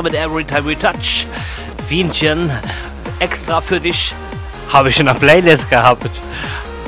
[0.04, 1.26] mit Every Time We Touch.
[1.88, 2.52] Wienchen,
[3.20, 4.14] extra für dich.
[4.72, 6.10] Habe ich in der Playlist gehabt.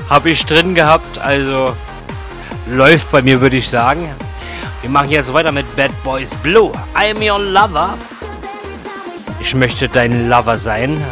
[0.09, 1.73] Habe ich drin gehabt, also
[2.67, 4.09] läuft bei mir, würde ich sagen.
[4.81, 6.71] Wir machen jetzt weiter mit Bad Boys Blue.
[6.93, 7.97] I'm your lover.
[9.39, 11.03] Ich möchte dein Lover sein.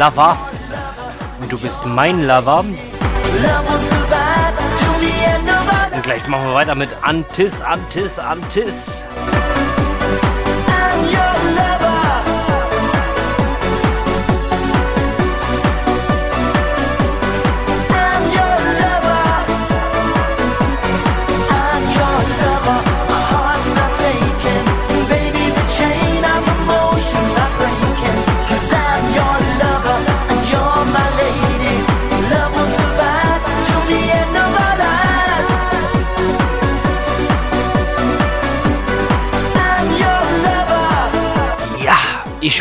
[0.00, 0.38] Lover.
[1.42, 2.64] Und du bist mein Lover.
[5.94, 9.04] Und gleich machen wir weiter mit Antis, Antis, Antis.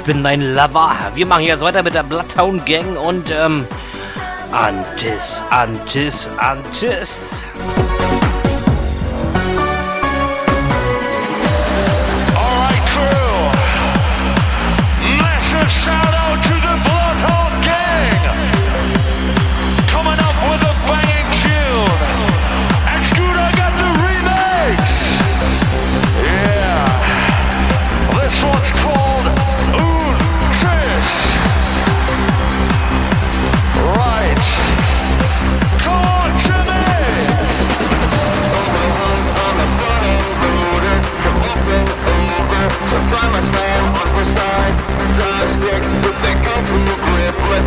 [0.10, 0.96] bin dein Lover.
[1.14, 3.68] Wir machen jetzt weiter mit der Bloodhound Gang und ähm,
[4.52, 7.44] Antis, Antis, Antis.
[12.36, 13.52] Alright, crew.
[15.20, 16.19] Massive shout out.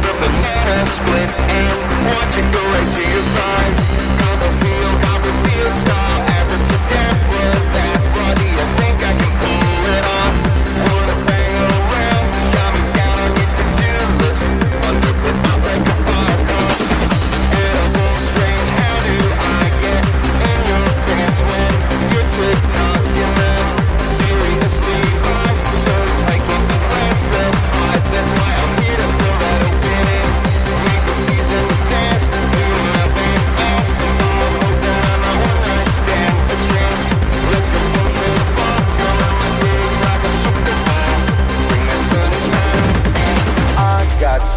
[0.01, 1.78] Banana split And
[2.14, 4.22] watch it go right to your thighs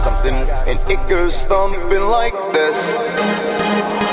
[0.06, 0.36] something
[0.70, 4.05] And it goes thumping like this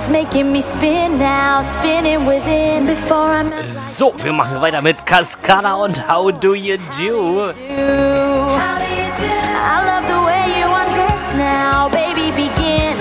[0.00, 2.86] It's making me spin now, spinning within.
[2.86, 7.50] Before I'm So, wir machen weiter mit Cascada und How Do You Do.
[7.50, 7.52] I
[9.84, 12.30] love the way you undress now, baby.
[12.30, 12.96] Begin.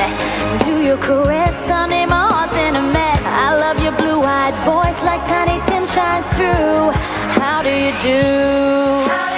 [0.66, 3.24] Do your caress, Sunday, my heart's in a mess.
[3.26, 6.92] I love your blue-eyed voice like Tiny Tim shines through.
[7.40, 9.29] How do you do?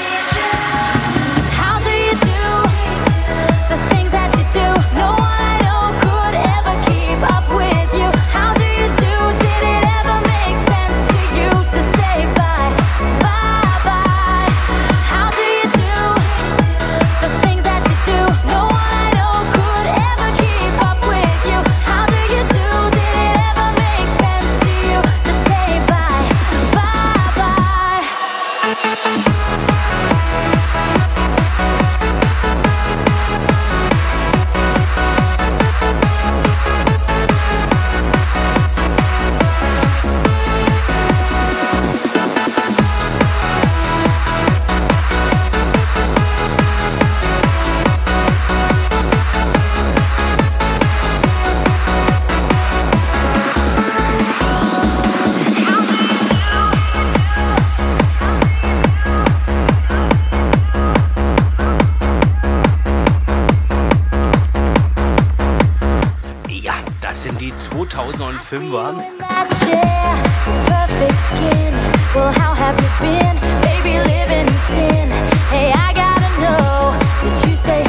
[77.47, 77.81] You say?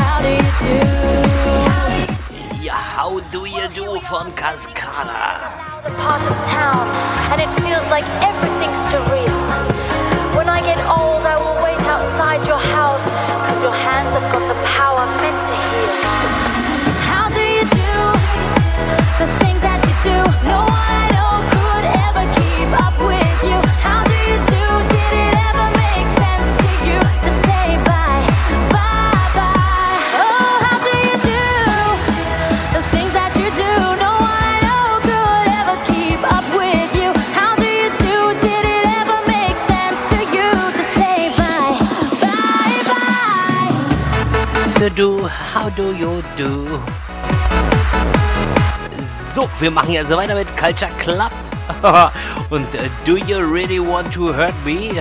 [0.00, 0.76] How do you do?
[2.64, 5.36] Ja, How Do You Do von Cascada.
[5.98, 6.88] Part of town,
[7.30, 9.36] and it feels like everything's surreal.
[10.34, 13.04] When I get old, I will wait outside your house,
[13.44, 16.45] cause your hands have got the power meant to heal.
[44.96, 46.64] do, how do you do?
[49.34, 51.30] So, wir machen jetzt also weiter mit Culture Club.
[52.50, 54.92] Und uh, do you really want to hurt me?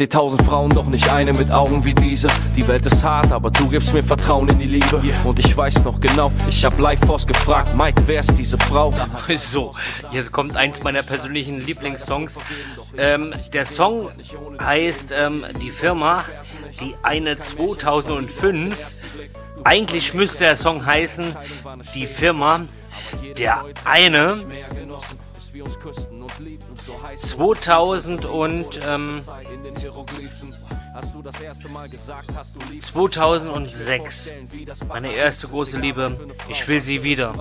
[0.00, 2.28] Seh tausend Frauen, doch nicht eine mit Augen wie diese.
[2.56, 5.02] Die Welt ist hart, aber du gibst mir Vertrauen in die Liebe.
[5.24, 8.90] Und ich weiß noch genau, ich hab live Force gefragt, Mike, wer ist diese Frau?
[9.36, 9.74] So,
[10.10, 12.38] jetzt kommt eins meiner persönlichen Lieblingssongs.
[12.96, 14.10] Ähm, der Song
[14.62, 16.24] heißt ähm, Die Firma,
[16.80, 18.74] die eine 2005.
[19.64, 21.36] Eigentlich müsste der Song heißen
[21.94, 22.62] Die Firma,
[23.36, 24.38] der eine
[27.16, 29.20] 2000 und ähm,
[32.92, 34.32] 2006.
[34.88, 36.16] Meine erste große Liebe.
[36.48, 37.32] Ich will sie wieder.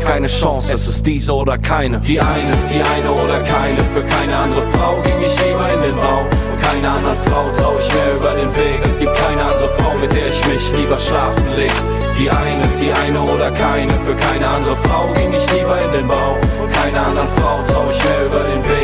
[0.00, 1.98] Keine Chance, es ist diese oder keine.
[2.00, 3.78] Die eine, die eine oder keine.
[3.92, 6.24] Für keine andere Frau ging ich lieber in den Bau.
[6.62, 8.80] Keiner anderen Frau trau ich mehr über den Weg.
[8.84, 11.72] Es gibt keine andere Frau, mit der ich mich lieber schlafen leg.
[12.18, 13.92] Die eine, die eine oder keine.
[14.06, 16.36] Für keine andere Frau ging ich lieber in den Bau.
[16.72, 18.79] Keiner anderen Frau trau ich mehr über den Weg.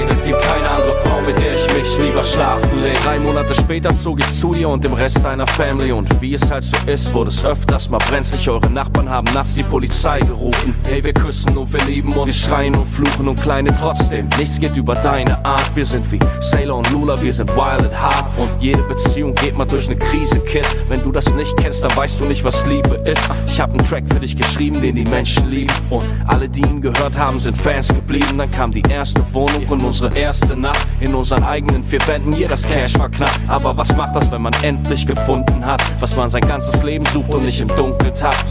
[1.04, 2.96] Frau, mit der ich mich lieber schlafen leg.
[3.04, 5.92] Drei Monate später zog ich zu dir und dem Rest deiner Family.
[5.92, 8.48] Und wie es halt so ist, wurde es öfters mal brenzlig.
[8.48, 10.74] Eure Nachbarn haben nachts die Polizei gerufen.
[10.88, 12.26] Hey, wir küssen und wir lieben uns.
[12.26, 14.28] Wir schreien und fluchen und kleine trotzdem.
[14.38, 15.70] Nichts geht über deine Art.
[15.74, 18.26] Wir sind wie Sailor und Lula, wir sind wild at heart.
[18.36, 20.66] Und jede Beziehung geht mal durch eine Krise, Kid.
[20.88, 23.20] Wenn du das nicht kennst, dann weißt du nicht, was Liebe ist.
[23.48, 25.72] Ich hab einen Track für dich geschrieben, den die Menschen lieben.
[25.90, 28.38] Und alle, die ihn gehört haben, sind Fans geblieben.
[28.38, 30.85] Dann kam die erste Wohnung und unsere erste Nacht.
[31.00, 33.38] In unseren eigenen vier Wänden, hier das Cash war knapp.
[33.48, 37.28] Aber was macht das, wenn man endlich gefunden hat, was man sein ganzes Leben sucht
[37.30, 38.46] und nicht im Dunkeln tappt?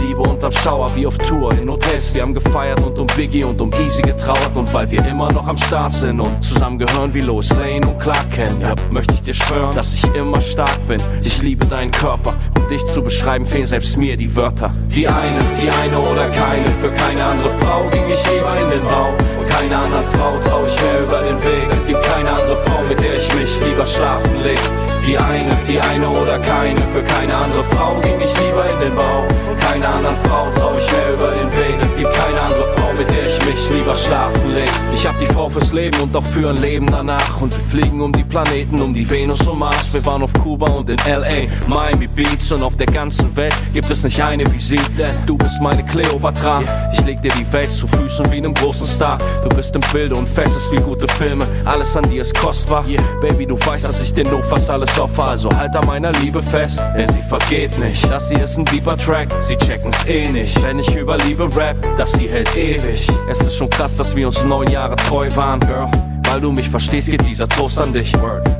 [0.00, 3.60] Liebe unterm Schauer, wie auf Tour, in Hotels, wir haben gefeiert und um Biggie und
[3.60, 4.50] um Easy getrauert.
[4.54, 7.98] Und weil wir immer noch am Start sind und zusammen gehören wie Lois Lane und
[8.00, 11.00] Clark Kent, ja, möchte ich dir schwören, dass ich immer stark bin.
[11.22, 12.34] Ich liebe deinen Körper,
[12.64, 14.74] um dich zu beschreiben, fehlen selbst mir die Wörter.
[14.88, 18.86] Die eine, die eine oder keine, für keine andere Frau ging ich lieber in den
[18.86, 19.12] Bau.
[19.48, 21.68] Keiner anderen Frau trau ich mehr über den Weg.
[21.70, 24.58] Es gibt keine andere Frau, mit der ich mich lieber schlafen leg.
[25.06, 28.96] Die eine, die eine oder keine, für keine andere Frau ging ich lieber in den
[28.96, 29.26] Bau.
[29.60, 31.76] Keiner anderen Frau trau ich mehr über den Weg.
[31.82, 34.70] Es gibt keine andere Frau, mit der ich mich lieber schlafen leg.
[34.94, 37.40] Ich hab die Frau fürs Leben und auch für ein Leben danach.
[37.40, 39.92] Und wir fliegen um die Planeten, um die Venus und Mars.
[39.92, 43.90] Wir waren auf Kuba und in L.A., Miami Beach und auf der ganzen Welt gibt
[43.90, 44.80] es nicht eine wie sie.
[44.98, 46.62] Denn du bist meine Cleopatra.
[46.92, 49.18] Ich leg dir die Welt zu Füßen wie einem großen Star.
[49.42, 51.46] Du bist im Bilde und fest ist wie gute Filme.
[51.64, 52.84] Alles an dir ist kostbar.
[53.20, 55.28] Baby, du weißt, dass ich dir nur fast alles opfer.
[55.28, 58.04] Also halt an meiner Liebe fest, denn sie vergeht nicht.
[58.10, 60.60] Das hier ist ein deeper Track, sie checken's eh nicht.
[60.62, 63.06] Wenn ich über Liebe rap, das hier hält ewig.
[63.28, 65.90] Es ist schon krass, dass wir uns neun Jahre treu waren, Girl.
[66.30, 68.12] Weil du mich verstehst, geht dieser Toast an dich.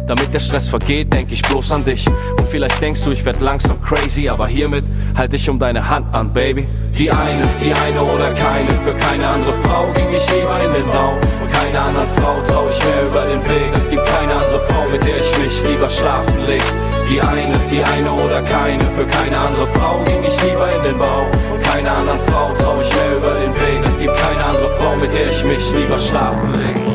[0.07, 2.07] Damit der Stress vergeht, denk ich bloß an dich.
[2.07, 4.85] Und vielleicht denkst du, ich werd langsam crazy, aber hiermit
[5.17, 6.69] halt ich um deine Hand an, Baby.
[6.99, 10.91] Die eine, die eine oder keine, für keine andere Frau ging ich lieber in den
[10.91, 11.17] Bau.
[11.51, 13.73] Keine anderen Frau trau ich mehr über den Weg.
[13.75, 16.63] Es gibt keine andere Frau, mit der ich mich lieber schlafen leg.
[17.09, 20.99] Die eine, die eine oder keine, für keine andere Frau ging ich lieber in den
[20.99, 21.27] Bau.
[21.63, 23.81] Keine anderen Frau trau ich mehr über den Weg.
[23.85, 26.94] Es gibt keine andere Frau, mit der ich mich lieber schlafen leg.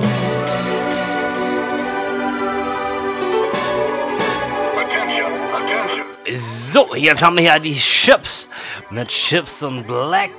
[6.72, 8.48] So, jetzt haben wir ja die Chips
[8.92, 10.30] mit Chips und Black.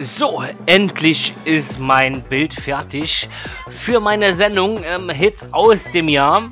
[0.00, 3.28] So, endlich ist mein Bild fertig
[3.70, 6.48] für meine Sendung ähm, Hits aus dem Jahr.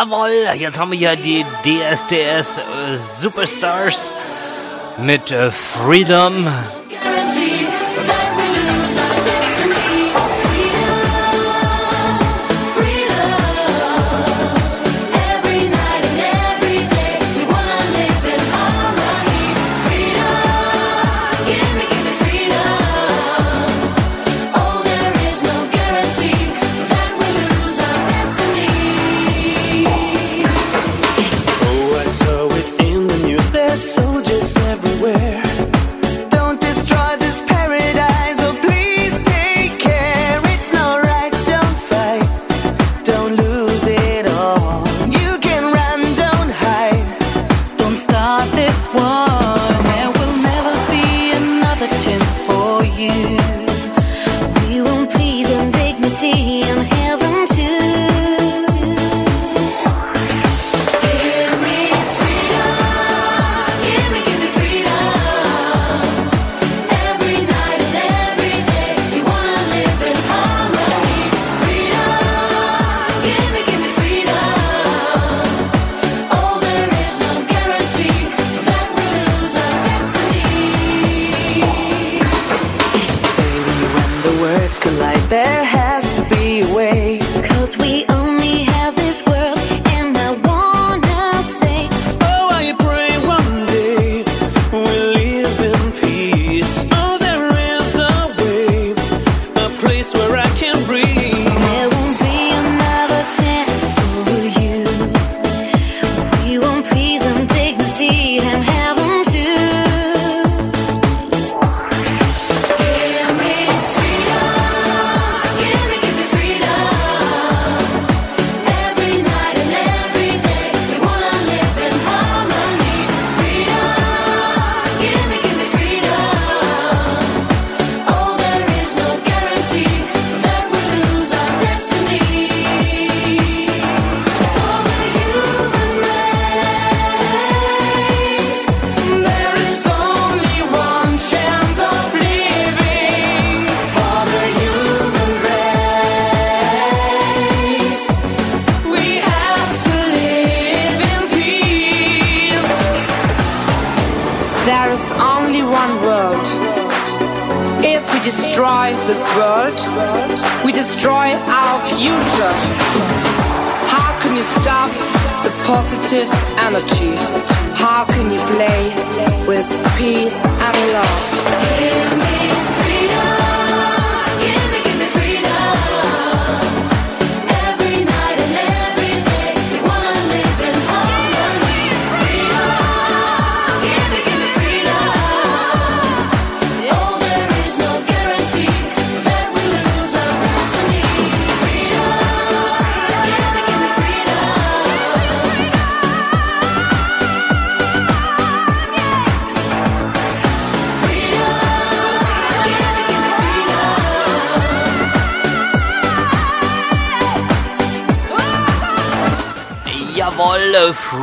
[0.00, 4.10] Jawohl, jetzt haben wir hier die DSDS äh, Superstars
[4.96, 6.48] mit äh, Freedom.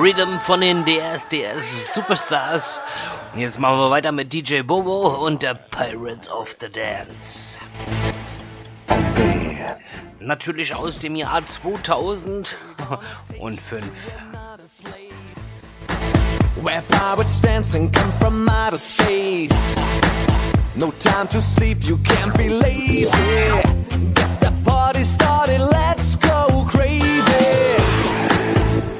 [0.07, 2.79] Freedom von den DSDS Superstars.
[3.33, 7.57] Und jetzt machen wir weiter mit DJ Bobo und der Pirates of the Dance.
[10.21, 12.55] Natürlich aus dem Jahr 2005.
[16.63, 19.51] Where pirates dancing come from outer space.
[20.77, 23.09] No time to sleep, you can't be lazy.
[24.13, 26.26] Get the party started, let's go.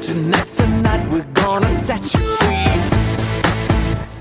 [0.08, 2.72] Tonight's the night we're gonna set you free.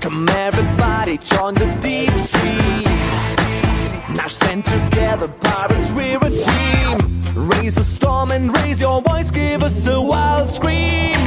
[0.01, 2.83] Come everybody, join the deep sea.
[4.13, 7.47] Now stand together, pirates, we're a team.
[7.47, 11.19] Raise a storm and raise your voice, give us a wild scream.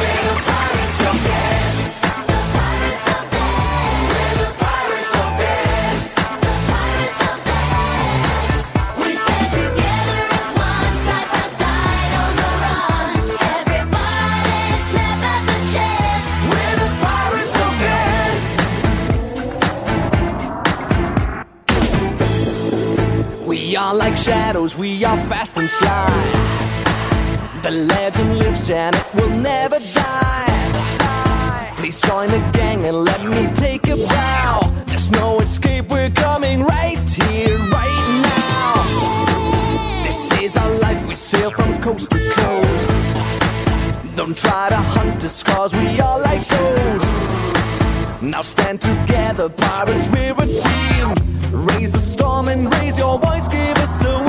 [0.00, 1.67] We're the pirates of
[23.78, 26.10] are like shadows, we are fast and sly.
[27.62, 31.72] The legend lives and it will never die.
[31.76, 34.72] Please join the gang and let me take a bow.
[34.86, 40.02] There's no escape, we're coming right here, right now.
[40.02, 44.16] This is our life, we sail from coast to coast.
[44.16, 47.32] Don't try to hunt us cause we are like ghosts.
[48.22, 51.17] Now stand together, pirates, we're a team.
[51.68, 54.27] Raise a storm and raise your voice, give us a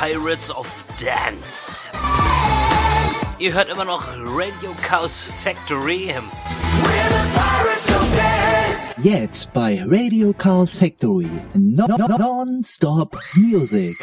[0.00, 0.66] Pirates of
[0.98, 1.78] Dance.
[3.38, 6.14] Ihr hört immer noch Radio Chaos Factory.
[9.02, 11.28] Jetzt bei Radio Chaos Factory.
[11.52, 13.94] No no Non-Stop Music.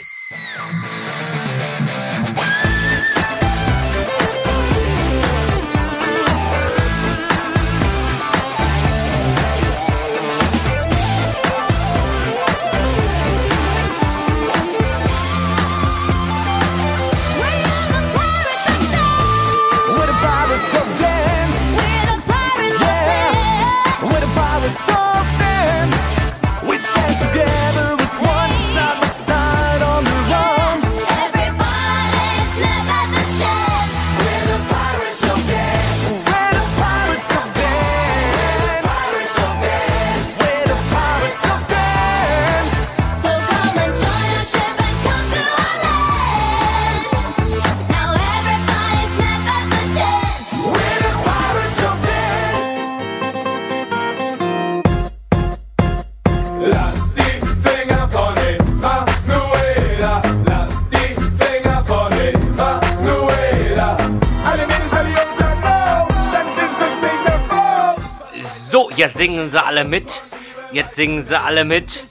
[68.98, 70.22] Jetzt singen sie alle mit.
[70.72, 72.04] Jetzt singen sie alle mit.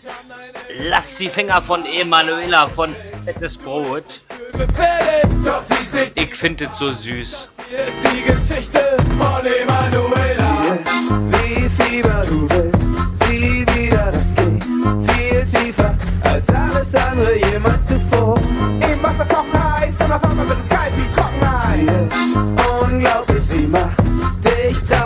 [0.79, 2.95] Lass die Finger von Emanuela von
[3.25, 4.21] Fettes Brot.
[4.59, 7.49] Ist Ich finde es so süß.
[7.71, 8.81] die Geschichte
[9.19, 10.79] von Emanuela.
[11.31, 18.39] Wie Fieber du willst, sieh wieder, das geht viel tiefer als alles andere jemals zuvor.
[18.81, 21.81] Im Wasser kocht heiß und auf einmal wird es kalt wie Trockeneis.
[21.81, 24.07] Sie ist unglaublich, sie macht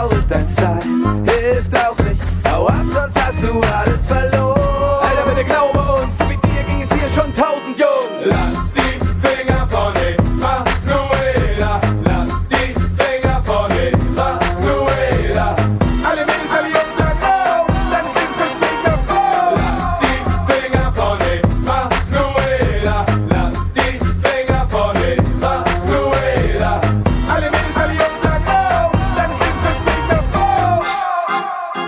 [0.01, 0.79] traurig, dein Style
[1.25, 2.21] hilft auch nicht.
[2.49, 4.59] Hau ab, sonst hast du alles verloren.
[5.01, 8.25] Alter, bitte glaube uns, so wie dir ging es hier schon tausend Jungs.
[8.25, 8.70] Lass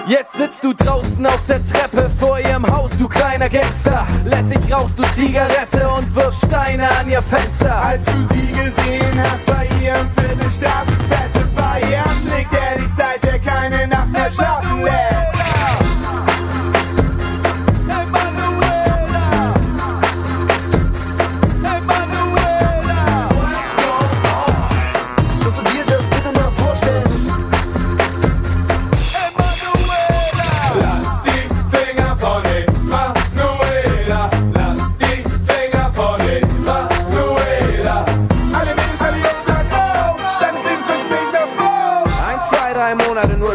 [0.06, 4.06] Jetzt sitzt du draußen auf der Treppe vor ihrem Haus, du kleiner Gangster.
[4.26, 7.74] Lässig rauchst du Zigarette und wirfst Steine an ihr Fenster.
[7.74, 13.40] Als du sie gesehen hast bei ihrem Viertelstraßenfest, es war ihr Anblick, der dich seither
[13.40, 15.83] keine Nacht mehr schlafen lässt.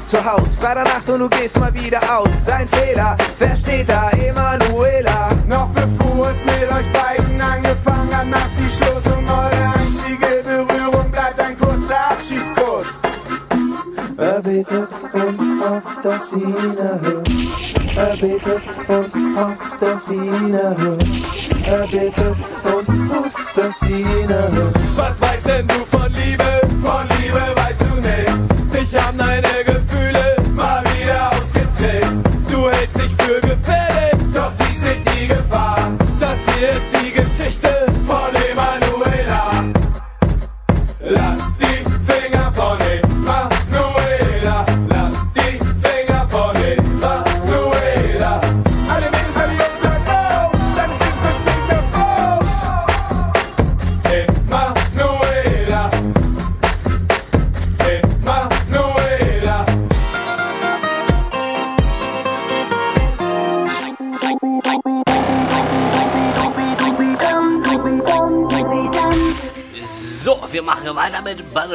[0.08, 0.54] Zu Haus.
[0.54, 2.28] Freitagnacht und du gehst mal wieder aus.
[2.46, 4.10] Sein Fehler, wer steht da?
[4.10, 5.28] Emanuela.
[5.46, 11.10] Noch bevor es mit euch beiden angefangen hat, macht sie Schluss und eure einzige Berührung
[11.10, 12.86] bleibt ein kurzer Abschiedskuss.
[14.16, 17.28] Er betet und hofft, dass sie ihn erhört.
[17.94, 21.04] Er betet und hofft, dass sie ihn erhört.
[21.66, 24.74] Er betet und hofft, dass sie ihn erhört.
[24.96, 26.60] Was weißt denn du von Liebe?
[26.82, 27.57] Von Liebe
[28.90, 30.17] Dich haben deine Gefühle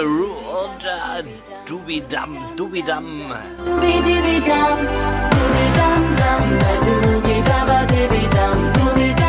[0.03, 0.69] the rule.
[1.65, 3.05] Dooby dum, dooby dum.
[3.65, 4.80] Dooby dooby dum,
[5.34, 6.45] dooby dum dum,
[6.85, 7.38] dooby
[8.35, 9.23] dum, dooby dum.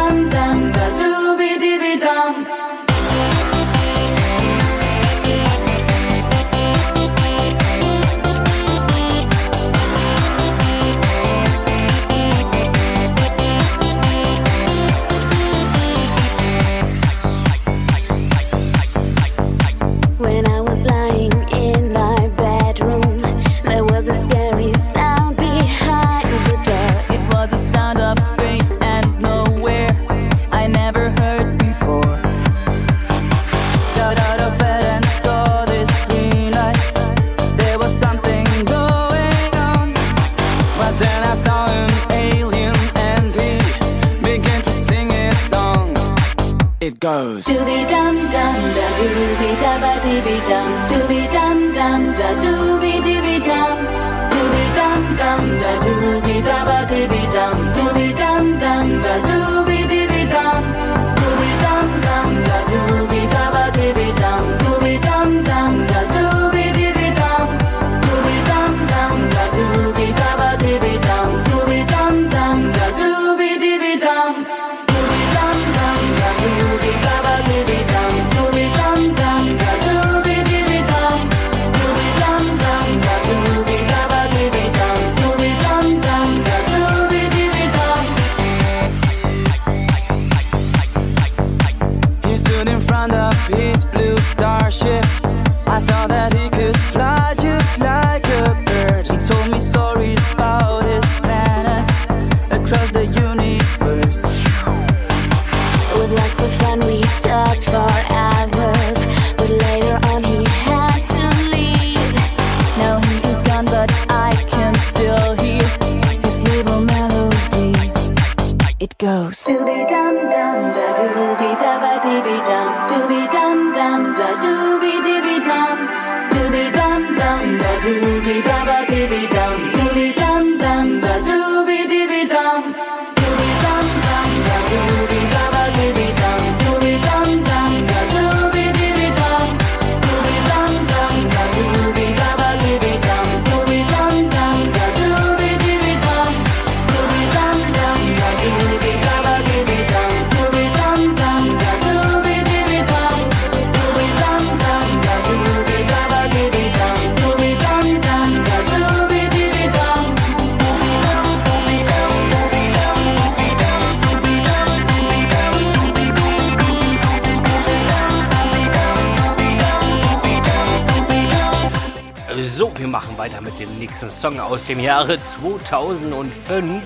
[174.24, 176.82] Song aus dem Jahre 2005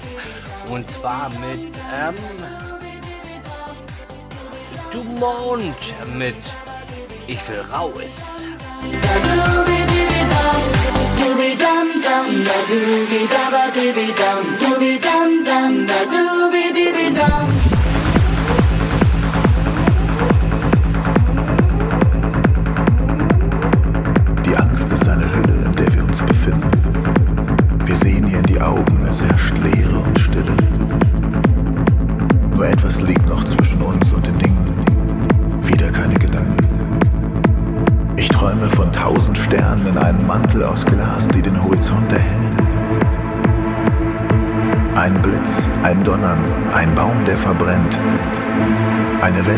[0.71, 2.17] und zwar mit ähm,
[4.91, 5.77] Dumont
[6.17, 6.35] mit
[7.29, 8.43] Ich will raus.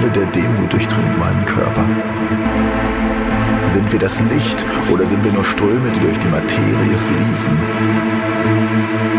[0.00, 1.84] Welle der Demut durchdringt meinen Körper.
[3.66, 4.56] Sind wir das Licht
[4.90, 7.58] oder sind wir nur Ströme, die durch die Materie fließen?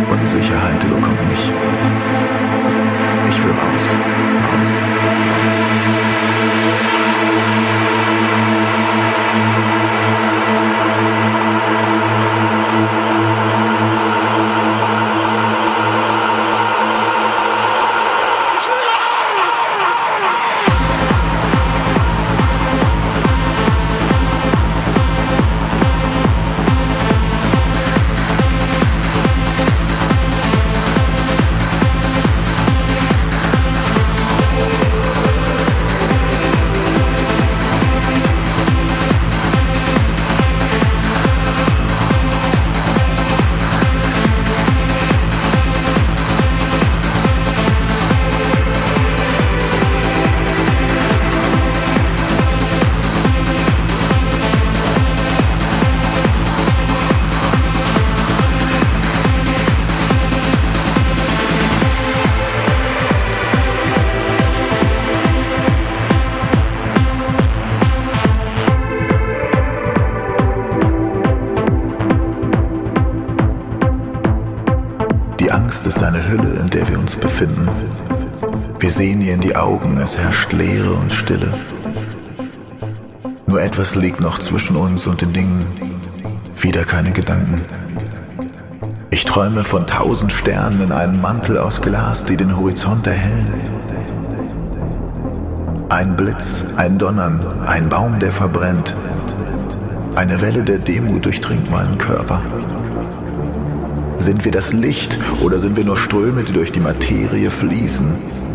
[0.10, 1.52] Unsicherheit überkommt mich.
[3.30, 3.86] Ich will raus.
[4.44, 5.31] raus.
[80.62, 81.52] Leere und Stille.
[83.48, 85.66] Nur etwas liegt noch zwischen uns und den Dingen,
[86.56, 87.62] wieder keine Gedanken.
[89.10, 93.52] Ich träume von tausend Sternen in einem Mantel aus Glas, die den Horizont erhellen.
[95.90, 98.96] Ein Blitz, ein Donnern, ein Baum, der verbrennt.
[100.14, 102.40] Eine Welle der Demut durchdringt meinen Körper.
[104.18, 108.51] Sind wir das Licht oder sind wir nur Ströme, die durch die Materie fließen?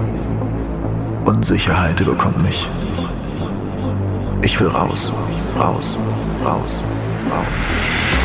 [1.27, 2.69] Unsicherheit überkommt mich.
[4.43, 5.13] Ich will raus,
[5.59, 5.99] raus,
[6.45, 6.81] raus,
[7.29, 8.16] raus.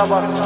[0.00, 0.39] da vacina.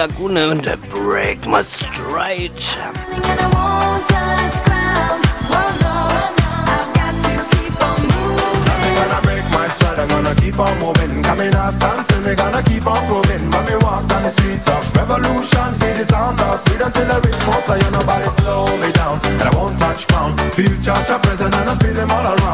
[0.00, 2.52] Lagune und Break My Stride.
[2.72, 5.20] I won't touch ground.
[5.52, 6.08] Oh no,
[6.72, 8.94] I've got to keep on moving.
[8.96, 11.22] gonna break my stride, I'm gonna keep on moving.
[11.22, 13.44] Coming out, stand still, me gonna keep on proving.
[13.52, 17.18] When me walk down the streets of revolution, feel the sound of freedom till I
[17.20, 17.66] reach most.
[17.66, 20.40] So you nobody slow me down, and I won't touch ground.
[20.56, 22.49] Feel church are present, and I feel them all around.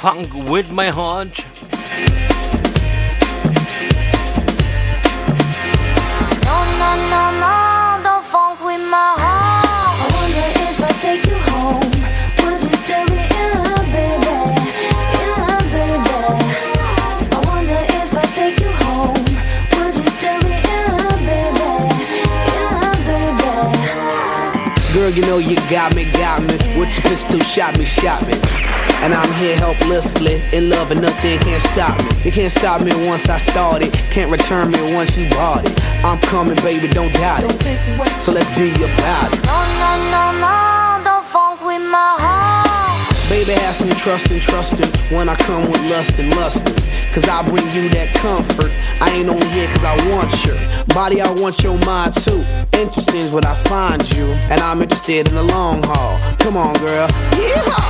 [0.00, 1.44] Funk with my heart.
[6.46, 7.54] No, no, no, no,
[8.02, 10.00] don't funk with my heart.
[10.00, 11.90] I wonder if I take you home.
[12.40, 14.36] Would you still be in love, baby?
[15.20, 16.16] In love, baby.
[17.36, 19.20] I wonder if I take you home.
[19.76, 21.68] Would you still be in love, baby?
[22.56, 24.94] In love, baby.
[24.94, 26.56] Girl, you know you got me, got me.
[26.78, 28.49] With your pistol, shot me, shot me.
[29.02, 32.10] And I'm here helplessly, in love and nothing can't stop me.
[32.22, 36.04] You can't stop me once I started, can't return me once you bought it.
[36.04, 38.20] I'm coming, baby, don't doubt it.
[38.20, 39.42] So let's be about it.
[39.42, 43.28] No, no, no, no, don't funk with my heart.
[43.30, 46.74] Baby, have some trust and trusting when I come with lust and lusting.
[47.12, 48.70] Cause I bring you that comfort.
[49.00, 50.56] I ain't only here cause I want your
[50.94, 52.44] body, I want your mind too.
[52.78, 56.20] Interesting is what I find you, and I'm interested in the long haul.
[56.38, 57.08] Come on, girl.
[57.08, 57.89] Yeehaw!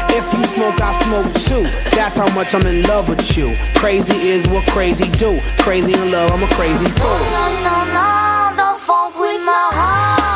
[0.13, 1.63] If you smoke, I smoke too.
[1.95, 3.55] That's how much I'm in love with you.
[3.75, 5.39] Crazy is what crazy do.
[5.59, 7.19] Crazy in love, I'm a crazy fool.
[7.31, 10.31] No, no, no, don't funk with my heart.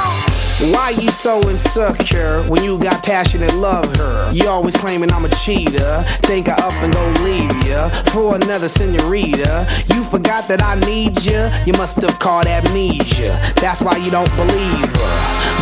[0.73, 4.31] Why you so insecure when you got passionate love her?
[4.31, 6.03] You always claiming I'm a cheater.
[6.23, 9.67] Think I up and go leave ya for another senorita.
[9.93, 11.51] You forgot that I need ya.
[11.65, 13.37] You must have caught amnesia.
[13.57, 15.15] That's why you don't believe her.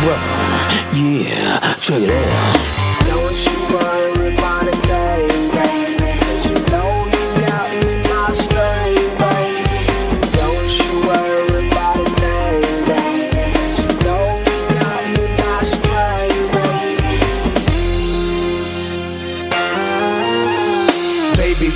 [0.06, 0.22] Well,
[0.94, 2.84] yeah, check it out.
[3.08, 4.03] Don't you worry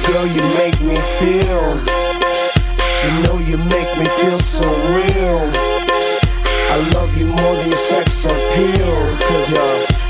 [0.08, 1.68] girl, you make me feel.
[3.04, 5.40] You know you make me feel so real.
[6.72, 8.96] I love you more than sex appeal.
[9.28, 10.08] Cause you're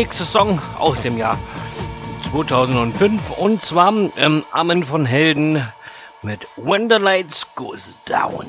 [0.00, 1.38] Nächste Song aus dem Jahr
[2.30, 5.62] 2005 und zwar ähm, Armen von Helden
[6.22, 8.39] mit When the Lights Goes Down.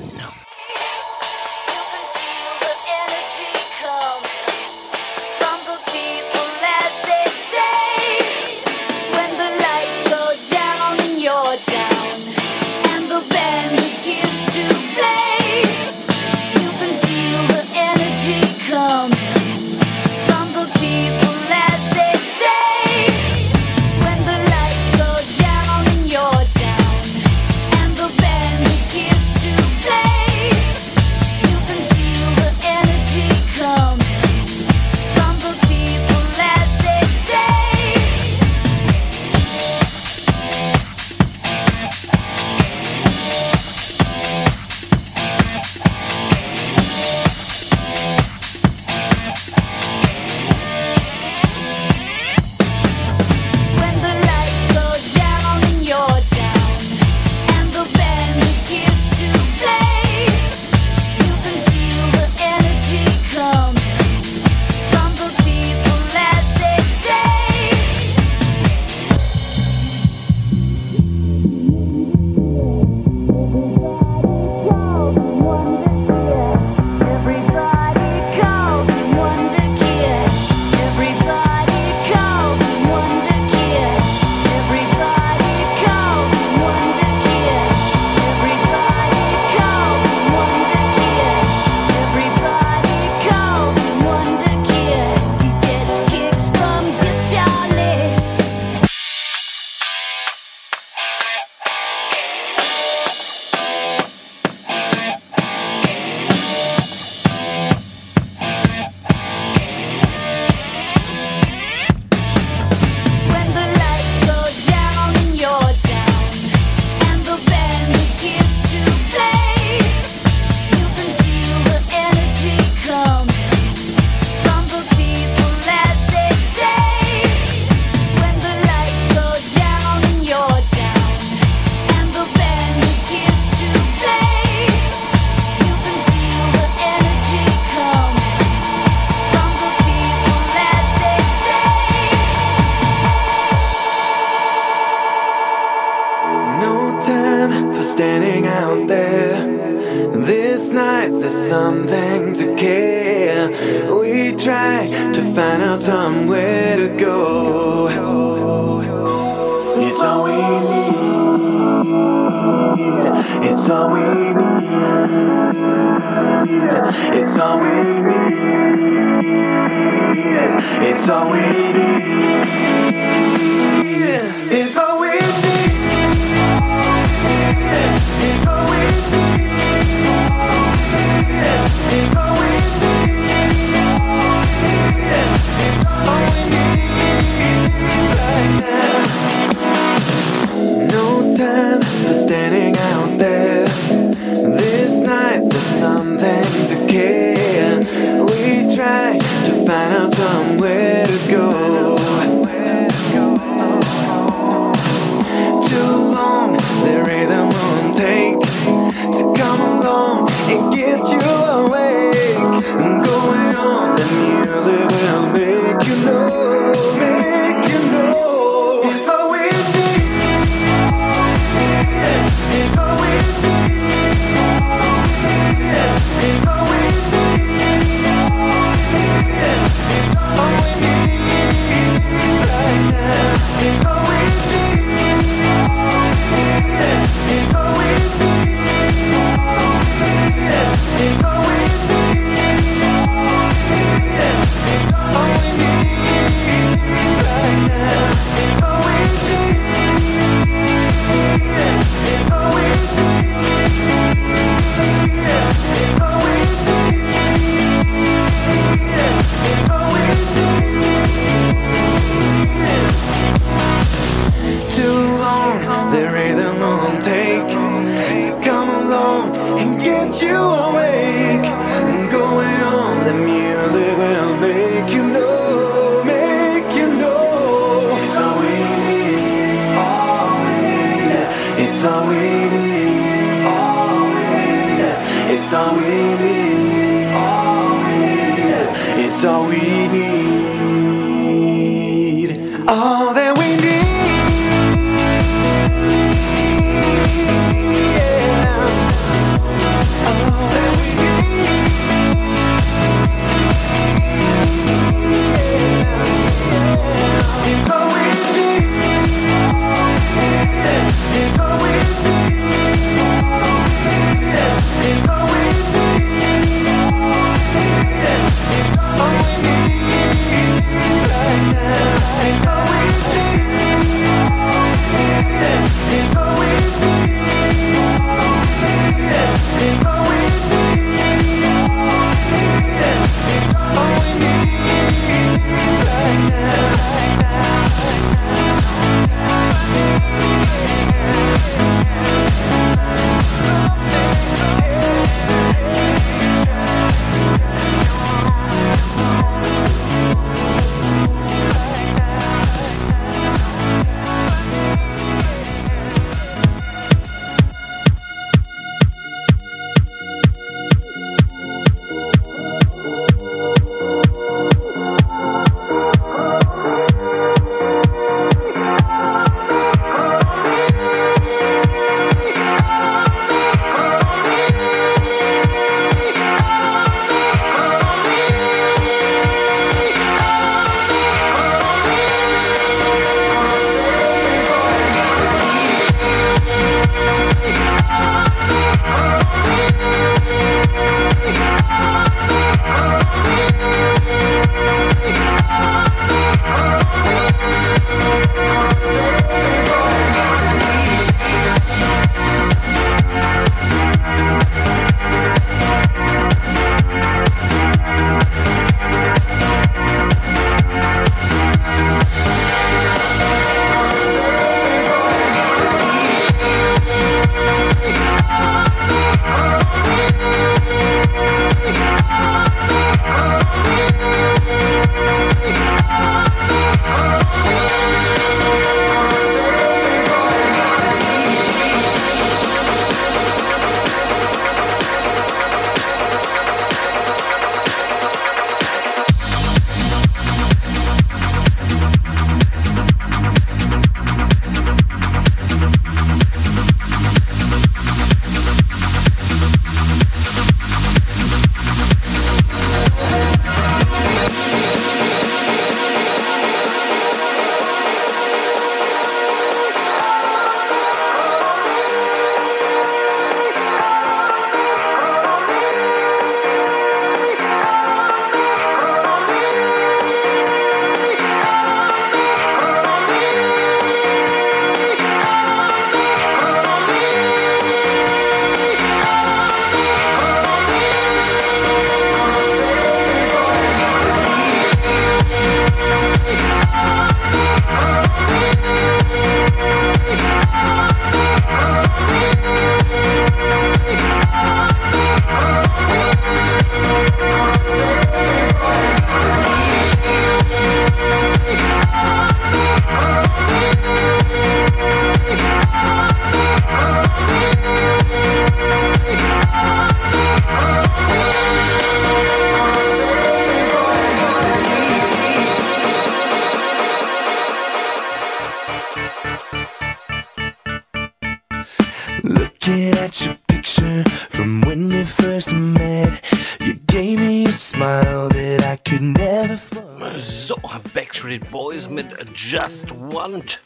[532.34, 533.58] Just Want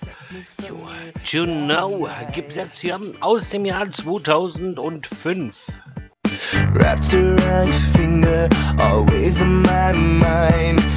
[1.33, 5.55] you to Know gibt es jetzt hier aus dem Jahr 2005.
[6.73, 10.96] Wrapped around your finger, always on my mind.